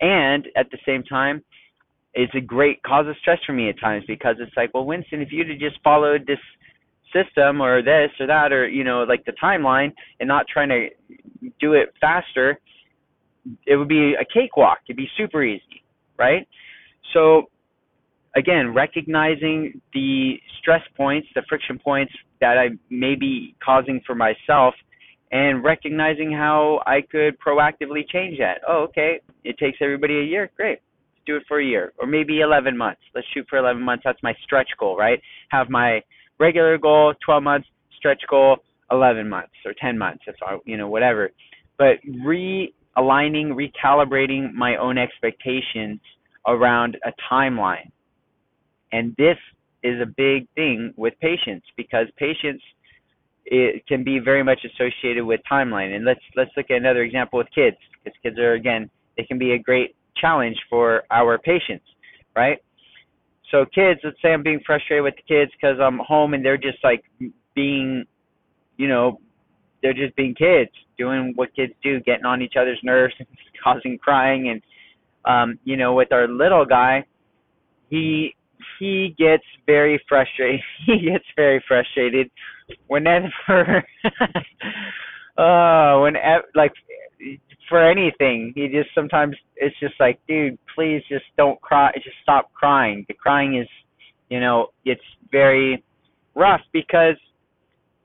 And 0.00 0.46
at 0.56 0.70
the 0.70 0.78
same 0.86 1.02
time, 1.04 1.42
it's 2.14 2.34
a 2.34 2.40
great 2.40 2.82
cause 2.82 3.06
of 3.06 3.16
stress 3.20 3.38
for 3.46 3.52
me 3.52 3.68
at 3.68 3.78
times 3.78 4.04
because 4.06 4.36
it's 4.40 4.56
like, 4.56 4.72
well, 4.74 4.84
Winston, 4.84 5.20
if 5.20 5.28
you'd 5.30 5.48
have 5.48 5.58
just 5.58 5.78
followed 5.82 6.26
this 6.26 6.38
system 7.12 7.60
or 7.60 7.82
this 7.82 8.10
or 8.20 8.26
that 8.26 8.52
or 8.52 8.68
you 8.68 8.84
know 8.84 9.02
like 9.04 9.24
the 9.24 9.32
timeline 9.42 9.92
and 10.20 10.28
not 10.28 10.46
trying 10.52 10.68
to 10.68 10.88
do 11.60 11.72
it 11.72 11.92
faster, 12.00 12.58
it 13.66 13.76
would 13.76 13.88
be 13.88 14.14
a 14.14 14.24
cakewalk. 14.32 14.78
It'd 14.88 14.96
be 14.96 15.08
super 15.16 15.42
easy, 15.42 15.82
right? 16.18 16.46
So 17.14 17.50
again, 18.36 18.74
recognizing 18.74 19.80
the 19.94 20.34
stress 20.60 20.82
points, 20.96 21.28
the 21.34 21.42
friction 21.48 21.78
points 21.78 22.12
that 22.40 22.58
I 22.58 22.68
may 22.90 23.14
be 23.14 23.54
causing 23.64 24.00
for 24.06 24.14
myself 24.14 24.74
and 25.30 25.62
recognizing 25.62 26.32
how 26.32 26.80
I 26.86 27.00
could 27.02 27.38
proactively 27.38 28.08
change 28.08 28.38
that. 28.38 28.60
Oh, 28.66 28.84
okay, 28.88 29.20
it 29.44 29.58
takes 29.58 29.78
everybody 29.80 30.18
a 30.18 30.24
year. 30.24 30.50
Great 30.56 30.80
do 31.28 31.36
it 31.36 31.44
for 31.46 31.60
a 31.60 31.64
year 31.64 31.92
or 31.98 32.06
maybe 32.06 32.40
11 32.40 32.76
months. 32.76 33.00
Let's 33.14 33.26
shoot 33.34 33.46
for 33.48 33.58
11 33.58 33.82
months. 33.82 34.02
That's 34.04 34.22
my 34.22 34.34
stretch 34.42 34.70
goal, 34.80 34.96
right? 34.96 35.20
Have 35.50 35.68
my 35.68 36.00
regular 36.40 36.78
goal 36.78 37.14
12 37.24 37.42
months, 37.42 37.68
stretch 37.96 38.22
goal 38.28 38.56
11 38.90 39.28
months 39.28 39.52
or 39.64 39.74
10 39.80 39.98
months, 39.98 40.24
if 40.26 40.34
I, 40.42 40.56
you 40.64 40.76
know, 40.76 40.88
whatever. 40.88 41.30
But 41.76 41.98
realigning, 42.26 43.54
recalibrating 43.54 44.52
my 44.54 44.76
own 44.76 44.98
expectations 44.98 46.00
around 46.46 46.96
a 47.04 47.12
timeline. 47.30 47.90
And 48.92 49.14
this 49.18 49.36
is 49.82 50.00
a 50.00 50.06
big 50.06 50.48
thing 50.54 50.94
with 50.96 51.14
patience 51.20 51.62
because 51.76 52.06
patience 52.16 52.62
it 53.50 53.86
can 53.86 54.04
be 54.04 54.18
very 54.18 54.42
much 54.42 54.60
associated 54.64 55.24
with 55.24 55.40
timeline. 55.50 55.94
And 55.94 56.04
let's 56.04 56.20
let's 56.36 56.50
look 56.56 56.66
at 56.70 56.76
another 56.76 57.02
example 57.02 57.38
with 57.38 57.48
kids 57.54 57.76
because 57.92 58.18
kids 58.22 58.38
are 58.38 58.54
again 58.54 58.90
they 59.16 59.24
can 59.24 59.38
be 59.38 59.52
a 59.52 59.58
great 59.58 59.94
challenge 60.20 60.56
for 60.68 61.02
our 61.10 61.38
patience, 61.38 61.82
right? 62.36 62.58
So 63.50 63.64
kids, 63.64 64.00
let's 64.04 64.16
say 64.22 64.32
I'm 64.32 64.42
being 64.42 64.60
frustrated 64.64 65.04
with 65.04 65.14
the 65.16 65.22
kids 65.22 65.50
because 65.52 65.78
I'm 65.80 65.98
home 65.98 66.34
and 66.34 66.44
they're 66.44 66.58
just 66.58 66.78
like 66.84 67.02
being, 67.54 68.04
you 68.76 68.88
know, 68.88 69.20
they're 69.82 69.94
just 69.94 70.14
being 70.16 70.34
kids, 70.34 70.70
doing 70.98 71.32
what 71.36 71.54
kids 71.54 71.72
do, 71.82 72.00
getting 72.00 72.26
on 72.26 72.42
each 72.42 72.54
other's 72.60 72.80
nerves 72.82 73.14
causing 73.64 73.98
crying. 73.98 74.48
And, 74.50 74.62
um, 75.24 75.58
you 75.64 75.76
know, 75.76 75.94
with 75.94 76.12
our 76.12 76.28
little 76.28 76.64
guy, 76.64 77.04
he 77.88 78.34
he 78.78 79.14
gets 79.18 79.44
very 79.66 80.02
frustrated. 80.08 80.60
he 80.86 81.10
gets 81.10 81.24
very 81.36 81.62
frustrated 81.66 82.30
whenever, 82.86 83.84
uh, 85.38 86.00
whenever 86.00 86.44
like 86.54 86.72
for 87.68 87.88
anything. 87.88 88.52
He 88.54 88.68
just 88.68 88.90
sometimes 88.94 89.36
it's 89.56 89.78
just 89.80 89.94
like, 90.00 90.18
dude, 90.26 90.58
please 90.74 91.02
just 91.08 91.24
don't 91.36 91.60
cry. 91.60 91.92
Just 91.94 92.16
stop 92.22 92.52
crying. 92.54 93.04
The 93.08 93.14
crying 93.14 93.58
is, 93.58 93.68
you 94.28 94.40
know, 94.40 94.68
it's 94.84 95.02
very 95.30 95.82
rough 96.34 96.60
because 96.72 97.16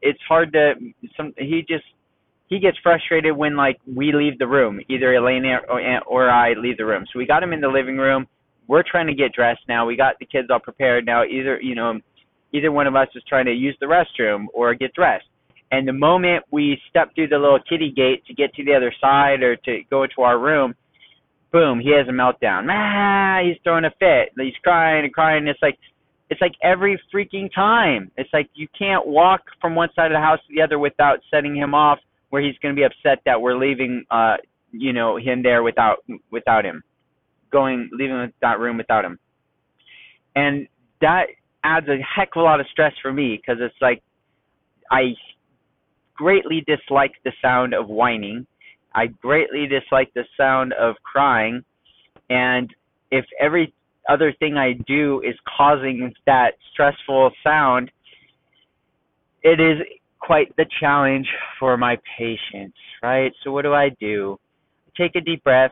it's 0.01 0.19
hard 0.27 0.53
to. 0.53 0.73
Some 1.15 1.33
he 1.37 1.63
just 1.67 1.85
he 2.47 2.59
gets 2.59 2.77
frustrated 2.83 3.35
when 3.35 3.55
like 3.55 3.79
we 3.87 4.11
leave 4.11 4.37
the 4.39 4.47
room. 4.47 4.79
Either 4.89 5.15
Elena 5.15 5.59
or, 5.69 5.81
or 6.07 6.29
I 6.29 6.53
leave 6.53 6.77
the 6.77 6.85
room. 6.85 7.05
So 7.11 7.19
we 7.19 7.25
got 7.25 7.43
him 7.43 7.53
in 7.53 7.61
the 7.61 7.67
living 7.67 7.97
room. 7.97 8.27
We're 8.67 8.83
trying 8.89 9.07
to 9.07 9.13
get 9.13 9.33
dressed 9.33 9.61
now. 9.67 9.85
We 9.85 9.97
got 9.97 10.15
the 10.19 10.25
kids 10.25 10.47
all 10.49 10.59
prepared 10.59 11.05
now. 11.05 11.23
Either 11.23 11.59
you 11.61 11.75
know, 11.75 11.99
either 12.53 12.71
one 12.71 12.87
of 12.87 12.95
us 12.95 13.07
is 13.15 13.23
trying 13.27 13.45
to 13.45 13.53
use 13.53 13.77
the 13.79 13.85
restroom 13.85 14.45
or 14.53 14.73
get 14.73 14.93
dressed 14.93 15.25
and 15.73 15.87
the 15.87 15.93
moment 15.93 16.45
we 16.51 16.79
step 16.87 17.15
through 17.15 17.29
the 17.29 17.37
little 17.37 17.57
kitty 17.67 17.91
gate 17.91 18.23
to 18.27 18.33
get 18.35 18.53
to 18.53 18.63
the 18.63 18.75
other 18.75 18.93
side 19.01 19.41
or 19.41 19.55
to 19.55 19.79
go 19.89 20.05
to 20.05 20.21
our 20.21 20.37
room, 20.37 20.75
boom, 21.51 21.79
he 21.79 21.89
has 21.97 22.07
a 22.07 22.11
meltdown. 22.11 22.67
Ah, 22.69 23.39
he's 23.43 23.57
throwing 23.63 23.83
a 23.83 23.89
fit. 23.97 24.33
He's 24.37 24.53
crying 24.63 25.03
and 25.03 25.11
crying. 25.11 25.47
It's 25.47 25.61
like 25.63 25.79
it's 26.29 26.39
like 26.41 26.53
every 26.61 27.01
freaking 27.11 27.49
time. 27.53 28.11
It's 28.17 28.29
like 28.31 28.51
you 28.53 28.67
can't 28.77 29.07
walk 29.07 29.41
from 29.59 29.73
one 29.73 29.89
side 29.95 30.11
of 30.11 30.15
the 30.15 30.19
house 30.19 30.37
to 30.47 30.55
the 30.55 30.61
other 30.61 30.77
without 30.77 31.19
setting 31.31 31.55
him 31.55 31.73
off 31.73 31.97
where 32.29 32.43
he's 32.43 32.57
going 32.61 32.75
to 32.75 32.79
be 32.79 32.85
upset 32.85 33.23
that 33.25 33.41
we're 33.41 33.57
leaving 33.57 34.03
uh 34.11 34.37
you 34.71 34.93
know 34.93 35.17
him 35.17 35.41
there 35.41 35.63
without 35.63 35.97
without 36.31 36.65
him 36.65 36.83
going 37.51 37.89
leaving 37.93 38.31
that 38.41 38.59
room 38.59 38.77
without 38.77 39.05
him 39.05 39.19
and 40.35 40.67
that 41.01 41.25
adds 41.63 41.87
a 41.87 41.97
heck 42.01 42.29
of 42.35 42.41
a 42.41 42.43
lot 42.43 42.59
of 42.59 42.65
stress 42.71 42.93
for 43.03 43.13
me 43.13 43.39
because 43.39 43.61
it's 43.61 43.75
like 43.81 44.01
i 44.91 45.13
greatly 46.15 46.63
dislike 46.67 47.13
the 47.23 47.31
sound 47.41 47.73
of 47.73 47.87
whining. 47.87 48.45
I 48.95 49.07
greatly 49.07 49.67
dislike 49.67 50.11
the 50.13 50.25
sound 50.37 50.73
of 50.73 50.95
crying. 51.03 51.63
And 52.29 52.73
if 53.11 53.25
every 53.39 53.73
other 54.09 54.33
thing 54.39 54.57
I 54.57 54.73
do 54.87 55.21
is 55.21 55.35
causing 55.57 56.13
that 56.25 56.51
stressful 56.71 57.31
sound, 57.43 57.91
it 59.43 59.59
is 59.59 59.77
quite 60.19 60.55
the 60.55 60.65
challenge 60.79 61.27
for 61.59 61.77
my 61.77 61.97
patience, 62.17 62.75
right? 63.01 63.31
So 63.43 63.51
what 63.51 63.63
do 63.63 63.73
I 63.73 63.89
do? 63.99 64.39
Take 64.97 65.15
a 65.15 65.21
deep 65.21 65.43
breath, 65.43 65.71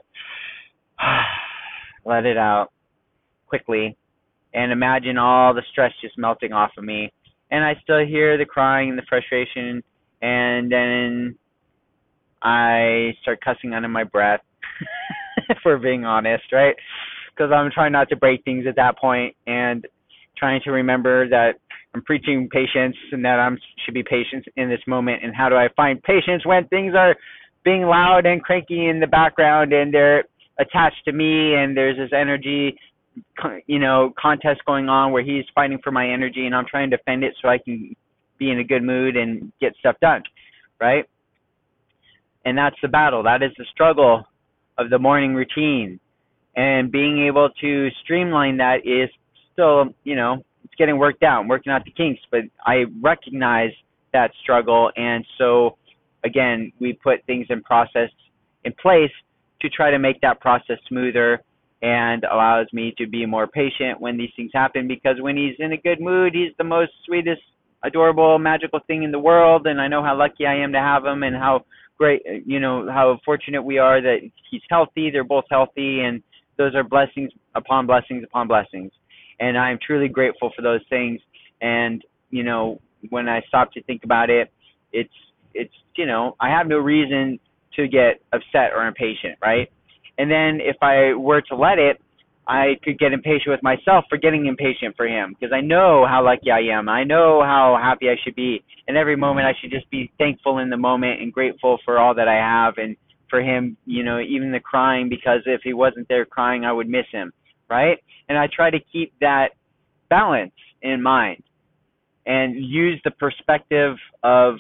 let 2.05 2.25
it 2.25 2.37
out 2.37 2.69
quickly, 3.47 3.97
and 4.53 4.71
imagine 4.71 5.17
all 5.17 5.53
the 5.53 5.63
stress 5.71 5.91
just 6.01 6.17
melting 6.17 6.51
off 6.51 6.71
of 6.77 6.83
me. 6.83 7.11
And 7.49 7.63
I 7.63 7.75
still 7.83 8.05
hear 8.05 8.37
the 8.37 8.45
crying 8.45 8.89
and 8.89 8.97
the 8.97 9.03
frustration 9.07 9.83
and 10.21 10.71
then 10.71 11.35
I 12.41 13.13
start 13.21 13.39
cussing 13.43 13.73
under 13.73 13.87
my 13.87 14.03
breath, 14.03 14.41
for 15.63 15.77
being 15.77 16.05
honest, 16.05 16.43
right? 16.51 16.75
Because 17.35 17.51
I'm 17.51 17.71
trying 17.71 17.91
not 17.91 18.09
to 18.09 18.15
break 18.15 18.43
things 18.43 18.65
at 18.67 18.75
that 18.75 18.97
point 18.97 19.35
and 19.47 19.85
trying 20.37 20.61
to 20.63 20.71
remember 20.71 21.29
that 21.29 21.53
I'm 21.93 22.01
preaching 22.03 22.49
patience 22.51 22.95
and 23.11 23.23
that 23.25 23.39
I'm 23.39 23.57
should 23.85 23.93
be 23.93 24.03
patient 24.03 24.45
in 24.55 24.69
this 24.69 24.79
moment. 24.87 25.23
And 25.23 25.35
how 25.35 25.49
do 25.49 25.55
I 25.55 25.67
find 25.75 26.01
patience 26.03 26.45
when 26.45 26.67
things 26.67 26.93
are 26.95 27.15
being 27.63 27.83
loud 27.83 28.25
and 28.25 28.41
cranky 28.41 28.87
in 28.87 28.99
the 28.99 29.07
background 29.07 29.73
and 29.73 29.93
they're 29.93 30.23
attached 30.59 31.03
to 31.05 31.11
me 31.11 31.55
and 31.55 31.75
there's 31.75 31.97
this 31.97 32.11
energy 32.15 32.77
you 33.67 33.77
know 33.77 34.13
contest 34.19 34.61
going 34.65 34.87
on 34.87 35.11
where 35.11 35.23
he's 35.23 35.43
fighting 35.53 35.77
for 35.83 35.91
my 35.91 36.09
energy 36.09 36.45
and 36.45 36.55
I'm 36.55 36.65
trying 36.65 36.89
to 36.91 36.97
defend 36.97 37.23
it 37.23 37.33
so 37.41 37.49
I 37.49 37.57
can 37.57 37.95
be 38.41 38.49
in 38.49 38.57
a 38.59 38.63
good 38.63 38.83
mood 38.83 39.15
and 39.15 39.53
get 39.61 39.73
stuff 39.79 39.95
done, 40.01 40.23
right? 40.81 41.05
And 42.43 42.57
that's 42.57 42.75
the 42.81 42.87
battle. 42.87 43.21
That 43.23 43.43
is 43.43 43.51
the 43.57 43.65
struggle 43.71 44.25
of 44.79 44.89
the 44.89 44.97
morning 44.97 45.35
routine. 45.35 45.99
And 46.55 46.91
being 46.91 47.25
able 47.27 47.49
to 47.61 47.89
streamline 48.03 48.57
that 48.57 48.77
is 48.83 49.09
still, 49.53 49.93
you 50.03 50.15
know, 50.15 50.43
it's 50.65 50.73
getting 50.75 50.97
worked 50.97 51.21
out, 51.21 51.47
working 51.47 51.71
out 51.71 51.85
the 51.85 51.91
kinks, 51.91 52.19
but 52.31 52.41
I 52.65 52.85
recognize 52.99 53.71
that 54.11 54.31
struggle. 54.41 54.91
And 54.97 55.23
so, 55.37 55.77
again, 56.25 56.73
we 56.79 56.93
put 56.93 57.23
things 57.27 57.45
in 57.49 57.61
process 57.61 58.09
in 58.65 58.73
place 58.81 59.11
to 59.61 59.69
try 59.69 59.91
to 59.91 59.99
make 59.99 60.19
that 60.21 60.41
process 60.41 60.77
smoother 60.87 61.41
and 61.83 62.23
allows 62.23 62.67
me 62.73 62.93
to 62.97 63.07
be 63.07 63.25
more 63.25 63.47
patient 63.47 64.01
when 64.01 64.17
these 64.17 64.29
things 64.35 64.51
happen 64.53 64.87
because 64.87 65.17
when 65.19 65.37
he's 65.37 65.55
in 65.59 65.73
a 65.73 65.77
good 65.77 66.01
mood, 66.01 66.33
he's 66.33 66.51
the 66.57 66.63
most 66.63 66.91
sweetest 67.05 67.41
adorable, 67.83 68.37
magical 68.39 68.79
thing 68.87 69.03
in 69.03 69.11
the 69.11 69.19
world, 69.19 69.67
and 69.67 69.81
I 69.81 69.87
know 69.87 70.03
how 70.03 70.17
lucky 70.17 70.45
I 70.45 70.55
am 70.55 70.71
to 70.73 70.79
have 70.79 71.05
him, 71.05 71.23
and 71.23 71.35
how 71.35 71.65
great, 71.97 72.21
you 72.45 72.59
know, 72.59 72.87
how 72.89 73.19
fortunate 73.23 73.61
we 73.61 73.77
are 73.77 74.01
that 74.01 74.19
he's 74.49 74.61
healthy. 74.69 75.09
They're 75.11 75.23
both 75.23 75.45
healthy, 75.49 76.01
and 76.01 76.23
those 76.57 76.75
are 76.75 76.83
blessings 76.83 77.31
upon 77.55 77.87
blessings 77.87 78.23
upon 78.23 78.47
blessings. 78.47 78.91
and 79.39 79.57
I'm 79.57 79.79
truly 79.85 80.07
grateful 80.07 80.51
for 80.55 80.61
those 80.61 80.81
things. 80.89 81.19
And 81.61 82.03
you 82.29 82.43
know, 82.43 82.79
when 83.09 83.27
I 83.27 83.41
stop 83.47 83.73
to 83.73 83.83
think 83.83 84.03
about 84.03 84.29
it, 84.29 84.51
it's 84.93 85.13
it's 85.53 85.73
you 85.95 86.05
know 86.05 86.35
I 86.39 86.49
have 86.49 86.67
no 86.67 86.77
reason 86.77 87.39
to 87.75 87.87
get 87.87 88.21
upset 88.33 88.71
or 88.75 88.87
impatient, 88.87 89.37
right? 89.41 89.69
And 90.17 90.29
then 90.29 90.59
if 90.61 90.77
I 90.81 91.13
were 91.13 91.41
to 91.41 91.55
let 91.55 91.79
it, 91.79 92.01
I 92.51 92.75
could 92.83 92.99
get 92.99 93.13
impatient 93.13 93.47
with 93.47 93.63
myself 93.63 94.03
for 94.09 94.17
getting 94.17 94.47
impatient 94.47 94.97
for 94.97 95.07
him 95.07 95.33
because 95.39 95.53
I 95.55 95.61
know 95.61 96.05
how 96.05 96.25
lucky 96.25 96.51
I 96.51 96.59
am. 96.77 96.89
I 96.89 97.05
know 97.05 97.41
how 97.41 97.79
happy 97.81 98.09
I 98.09 98.15
should 98.21 98.35
be. 98.35 98.61
And 98.89 98.97
every 98.97 99.15
moment 99.15 99.47
I 99.47 99.53
should 99.61 99.71
just 99.71 99.89
be 99.89 100.11
thankful 100.17 100.57
in 100.57 100.69
the 100.69 100.75
moment 100.75 101.21
and 101.21 101.31
grateful 101.31 101.79
for 101.85 101.97
all 101.97 102.13
that 102.15 102.27
I 102.27 102.35
have 102.35 102.73
and 102.75 102.97
for 103.29 103.41
him, 103.41 103.77
you 103.85 104.03
know, 104.03 104.19
even 104.19 104.51
the 104.51 104.59
crying 104.59 105.07
because 105.07 105.39
if 105.45 105.61
he 105.63 105.71
wasn't 105.71 106.09
there 106.09 106.25
crying, 106.25 106.65
I 106.65 106.73
would 106.73 106.89
miss 106.89 107.05
him, 107.09 107.31
right? 107.69 107.97
And 108.27 108.37
I 108.37 108.49
try 108.53 108.69
to 108.69 108.79
keep 108.91 109.13
that 109.21 109.51
balance 110.09 110.51
in 110.81 111.01
mind 111.01 111.41
and 112.25 112.53
use 112.57 112.99
the 113.05 113.11
perspective 113.11 113.95
of 114.23 114.55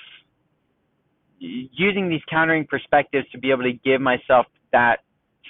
using 1.39 2.07
these 2.07 2.21
countering 2.29 2.65
perspectives 2.67 3.29
to 3.31 3.37
be 3.37 3.51
able 3.51 3.63
to 3.63 3.73
give 3.73 3.99
myself 3.99 4.45
that 4.71 4.99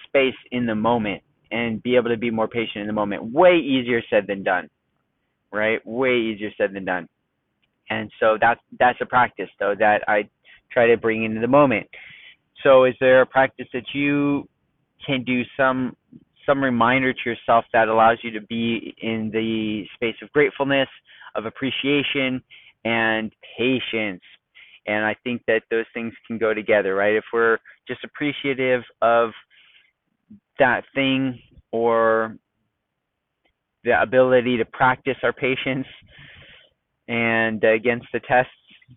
space 0.08 0.34
in 0.52 0.66
the 0.66 0.74
moment 0.74 1.22
and 1.52 1.82
be 1.84 1.96
able 1.96 2.10
to 2.10 2.18
be 2.18 2.32
more 2.32 2.48
patient 2.48 2.82
in 2.82 2.88
the 2.88 2.94
moment. 2.94 3.32
Way 3.32 3.58
easier 3.58 4.02
said 4.10 4.28
than 4.28 4.44
done, 4.44 4.70
right? 5.52 5.86
Way 5.86 6.18
easier 6.18 6.52
said 6.58 6.74
than 6.74 6.86
done. 6.86 7.08
And 7.90 8.10
so 8.20 8.38
that's 8.40 8.62
that's 8.80 9.00
a 9.02 9.06
practice 9.06 9.50
though 9.60 9.76
that 9.80 10.04
I 10.08 10.30
try 10.72 10.88
to 10.88 10.98
bring 10.98 11.24
into 11.24 11.42
the 11.42 11.48
moment. 11.48 11.88
So 12.64 12.86
is 12.86 12.96
there 13.00 13.22
a 13.22 13.26
practice 13.26 13.68
that 13.74 13.94
you 13.94 14.48
can 15.06 15.24
do 15.24 15.42
some 15.58 15.96
some 16.46 16.64
reminder 16.64 17.14
to 17.14 17.20
yourself 17.26 17.66
that 17.74 17.88
allows 17.88 18.18
you 18.24 18.32
to 18.32 18.42
be 18.42 18.96
in 19.02 19.30
the 19.32 19.86
space 19.94 20.16
of 20.22 20.32
gratefulness, 20.32 20.88
of 21.36 21.46
appreciation, 21.46 22.42
and 22.84 23.32
patience. 23.58 24.24
And 24.88 25.06
I 25.06 25.16
think 25.24 25.44
that 25.48 25.64
those 25.70 25.86
things 25.94 26.14
can 26.26 26.38
go 26.38 26.54
together, 26.54 26.96
right? 26.96 27.16
If 27.16 27.26
we're 27.32 27.60
just 27.88 28.04
appreciative 28.04 28.82
of 29.02 29.32
that 30.62 30.84
thing 30.94 31.42
or 31.72 32.38
the 33.84 34.00
ability 34.00 34.58
to 34.58 34.66
practice 34.66 35.18
our 35.24 35.34
patience 35.34 35.88
and 37.08 37.64
against 37.64 38.06
the 38.14 38.20
tests 38.20 38.52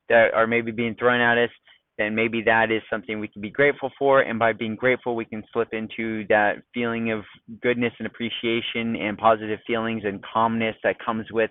that 0.09 0.35
are 0.35 0.47
maybe 0.47 0.71
being 0.71 0.95
thrown 0.95 1.21
at 1.21 1.39
us, 1.39 1.51
then 1.97 2.15
maybe 2.15 2.43
that 2.43 2.71
is 2.71 2.83
something 2.91 3.19
we 3.19 3.29
can 3.29 3.41
be 3.41 3.51
grateful 3.51 3.91
for. 3.99 4.21
And 4.21 4.39
by 4.39 4.53
being 4.53 4.77
grateful, 4.77 5.17
we 5.17 5.25
can 5.25 5.43
slip 5.53 5.69
into 5.73 6.27
that 6.29 6.57
feeling 6.75 7.13
of 7.13 7.25
goodness 7.63 7.93
and 7.99 8.07
appreciation 8.07 8.97
and 8.97 9.17
positive 9.17 9.61
feelings 9.67 10.03
and 10.05 10.23
calmness 10.23 10.77
that 10.83 10.97
comes 11.05 11.27
with 11.31 11.51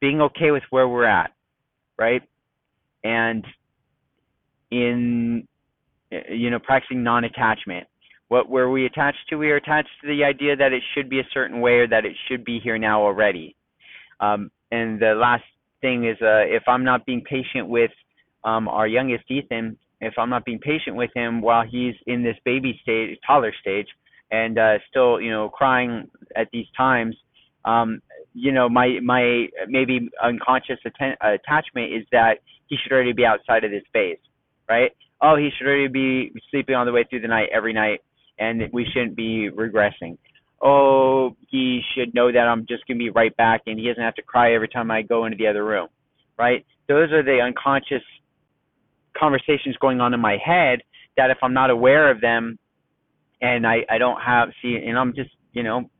being 0.00 0.20
okay 0.20 0.50
with 0.50 0.62
where 0.70 0.88
we're 0.88 1.04
at, 1.04 1.32
right? 1.98 2.22
And 3.02 3.44
in, 4.70 5.48
you 6.30 6.50
know, 6.50 6.58
practicing 6.58 7.02
non 7.02 7.24
attachment. 7.24 7.86
What 8.32 8.48
were 8.48 8.70
we 8.70 8.86
attached 8.86 9.28
to? 9.28 9.36
We 9.36 9.50
are 9.50 9.56
attached 9.56 9.90
to 10.00 10.06
the 10.06 10.24
idea 10.24 10.56
that 10.56 10.72
it 10.72 10.82
should 10.94 11.10
be 11.10 11.20
a 11.20 11.28
certain 11.34 11.60
way 11.60 11.72
or 11.72 11.88
that 11.88 12.06
it 12.06 12.16
should 12.26 12.46
be 12.46 12.60
here 12.60 12.78
now 12.78 13.02
already. 13.02 13.54
Um, 14.20 14.50
and 14.70 14.98
the 14.98 15.12
last 15.14 15.44
thing 15.82 16.06
is, 16.06 16.16
uh, 16.22 16.40
if 16.46 16.62
I'm 16.66 16.82
not 16.82 17.04
being 17.04 17.20
patient 17.20 17.68
with 17.68 17.90
um, 18.42 18.68
our 18.68 18.88
youngest 18.88 19.24
Ethan, 19.30 19.76
if 20.00 20.14
I'm 20.16 20.30
not 20.30 20.46
being 20.46 20.60
patient 20.60 20.96
with 20.96 21.10
him 21.14 21.42
while 21.42 21.62
he's 21.70 21.94
in 22.06 22.22
this 22.22 22.36
baby 22.46 22.80
stage, 22.82 23.18
toddler 23.26 23.52
stage, 23.60 23.88
and 24.30 24.58
uh, 24.58 24.78
still, 24.88 25.20
you 25.20 25.30
know, 25.30 25.50
crying 25.50 26.08
at 26.34 26.48
these 26.54 26.68
times, 26.74 27.14
um, 27.66 28.00
you 28.32 28.50
know, 28.50 28.66
my 28.66 28.98
my 29.04 29.48
maybe 29.68 30.08
unconscious 30.24 30.78
atten- 30.86 31.18
attachment 31.20 31.92
is 31.92 32.06
that 32.12 32.36
he 32.68 32.78
should 32.82 32.92
already 32.92 33.12
be 33.12 33.26
outside 33.26 33.62
of 33.62 33.70
this 33.70 33.84
phase, 33.92 34.16
right? 34.70 34.92
Oh, 35.20 35.36
he 35.36 35.50
should 35.54 35.66
already 35.66 35.88
be 35.88 36.32
sleeping 36.50 36.74
all 36.74 36.86
the 36.86 36.92
way 36.92 37.04
through 37.04 37.20
the 37.20 37.28
night 37.28 37.50
every 37.52 37.74
night 37.74 38.00
and 38.38 38.62
we 38.72 38.86
shouldn't 38.92 39.16
be 39.16 39.48
regressing. 39.50 40.18
Oh, 40.62 41.36
he 41.48 41.80
should 41.94 42.14
know 42.14 42.30
that 42.30 42.38
I'm 42.38 42.66
just 42.66 42.86
going 42.86 42.98
to 42.98 43.04
be 43.04 43.10
right 43.10 43.36
back 43.36 43.62
and 43.66 43.78
he 43.78 43.88
doesn't 43.88 44.02
have 44.02 44.14
to 44.14 44.22
cry 44.22 44.54
every 44.54 44.68
time 44.68 44.90
I 44.90 45.02
go 45.02 45.24
into 45.24 45.36
the 45.36 45.48
other 45.48 45.64
room, 45.64 45.88
right? 46.38 46.64
Those 46.88 47.10
are 47.12 47.22
the 47.22 47.40
unconscious 47.40 48.02
conversations 49.18 49.76
going 49.80 50.00
on 50.00 50.14
in 50.14 50.20
my 50.20 50.36
head 50.44 50.82
that 51.16 51.30
if 51.30 51.38
I'm 51.42 51.52
not 51.52 51.70
aware 51.70 52.10
of 52.10 52.20
them 52.20 52.58
and 53.40 53.66
I, 53.66 53.84
I 53.90 53.98
don't 53.98 54.20
have, 54.20 54.50
see, 54.62 54.76
and 54.86 54.96
I'm 54.96 55.14
just, 55.14 55.30
you 55.52 55.62
know, 55.62 55.90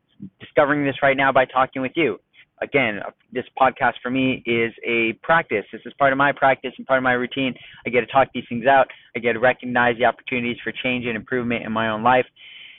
discovering 0.40 0.84
this 0.84 0.96
right 1.02 1.16
now 1.16 1.32
by 1.32 1.44
talking 1.44 1.82
with 1.82 1.92
you. 1.96 2.18
Again, 2.62 3.00
this 3.32 3.44
podcast 3.60 3.94
for 4.02 4.10
me 4.10 4.42
is 4.46 4.72
a 4.86 5.14
practice. 5.22 5.64
This 5.72 5.82
is 5.84 5.92
part 5.98 6.12
of 6.12 6.18
my 6.18 6.30
practice 6.32 6.72
and 6.78 6.86
part 6.86 6.98
of 6.98 7.02
my 7.02 7.12
routine. 7.12 7.54
I 7.84 7.90
get 7.90 8.00
to 8.00 8.06
talk 8.06 8.28
these 8.32 8.44
things 8.48 8.66
out. 8.66 8.86
I 9.16 9.18
get 9.18 9.32
to 9.32 9.40
recognize 9.40 9.96
the 9.98 10.04
opportunities 10.04 10.58
for 10.62 10.72
change 10.82 11.04
and 11.06 11.16
improvement 11.16 11.64
in 11.64 11.72
my 11.72 11.88
own 11.88 12.02
life. 12.02 12.26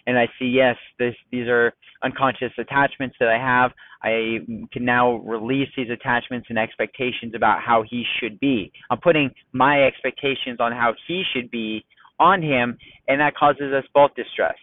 And 0.07 0.17
I 0.17 0.27
see, 0.39 0.45
yes, 0.45 0.75
this, 0.99 1.15
these 1.31 1.47
are 1.47 1.73
unconscious 2.03 2.51
attachments 2.57 3.15
that 3.19 3.29
I 3.29 3.37
have. 3.37 3.71
I 4.03 4.39
can 4.71 4.85
now 4.85 5.15
release 5.17 5.69
these 5.75 5.89
attachments 5.89 6.47
and 6.49 6.57
expectations 6.57 7.33
about 7.35 7.61
how 7.61 7.83
he 7.89 8.03
should 8.19 8.39
be. 8.39 8.71
I'm 8.89 8.99
putting 8.99 9.31
my 9.51 9.83
expectations 9.83 10.57
on 10.59 10.71
how 10.71 10.93
he 11.07 11.23
should 11.33 11.51
be 11.51 11.85
on 12.19 12.41
him, 12.41 12.77
and 13.07 13.19
that 13.21 13.35
causes 13.35 13.73
us 13.73 13.85
both 13.93 14.11
distress 14.15 14.55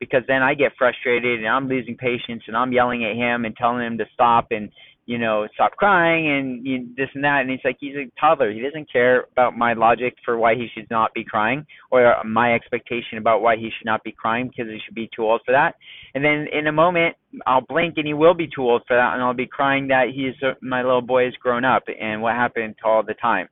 because 0.00 0.22
then 0.28 0.42
I 0.42 0.54
get 0.54 0.72
frustrated 0.76 1.40
and 1.40 1.48
I'm 1.48 1.68
losing 1.68 1.96
patience 1.96 2.42
and 2.46 2.56
I'm 2.56 2.72
yelling 2.72 3.04
at 3.04 3.16
him 3.16 3.44
and 3.44 3.56
telling 3.56 3.84
him 3.84 3.98
to 3.98 4.04
stop 4.12 4.48
and 4.50 4.70
you 5.06 5.18
know 5.18 5.46
stop 5.54 5.72
crying 5.72 6.30
and 6.30 6.66
you, 6.66 6.88
this 6.96 7.08
and 7.14 7.24
that. 7.24 7.40
And 7.42 7.50
he's 7.50 7.60
like 7.64 7.76
he's 7.80 7.94
a 7.94 8.10
toddler. 8.20 8.52
He 8.52 8.60
doesn't 8.60 8.90
care 8.90 9.26
about 9.32 9.56
my 9.56 9.74
logic 9.74 10.14
for 10.24 10.36
why 10.36 10.54
he 10.54 10.68
should 10.74 10.88
not 10.90 11.14
be 11.14 11.24
crying 11.24 11.66
or 11.90 12.14
my 12.24 12.54
expectation 12.54 13.18
about 13.18 13.42
why 13.42 13.56
he 13.56 13.70
should 13.76 13.86
not 13.86 14.02
be 14.04 14.12
crying 14.12 14.48
because 14.48 14.70
he 14.70 14.78
should 14.84 14.94
be 14.94 15.08
too 15.14 15.22
old 15.22 15.42
for 15.44 15.52
that. 15.52 15.76
And 16.14 16.24
then 16.24 16.46
in 16.52 16.66
a 16.66 16.72
moment 16.72 17.16
I'll 17.46 17.64
blink 17.66 17.94
and 17.96 18.06
he 18.06 18.14
will 18.14 18.34
be 18.34 18.48
too 18.52 18.62
old 18.62 18.82
for 18.86 18.96
that 18.96 19.14
and 19.14 19.22
I'll 19.22 19.34
be 19.34 19.46
crying 19.46 19.88
that 19.88 20.08
he's 20.14 20.34
uh, 20.42 20.54
my 20.60 20.82
little 20.82 21.02
boy 21.02 21.28
is 21.28 21.34
grown 21.40 21.64
up 21.64 21.84
and 21.88 22.20
what 22.20 22.34
happened 22.34 22.76
to 22.82 22.88
all 22.88 23.02
the 23.02 23.14
time 23.14 23.48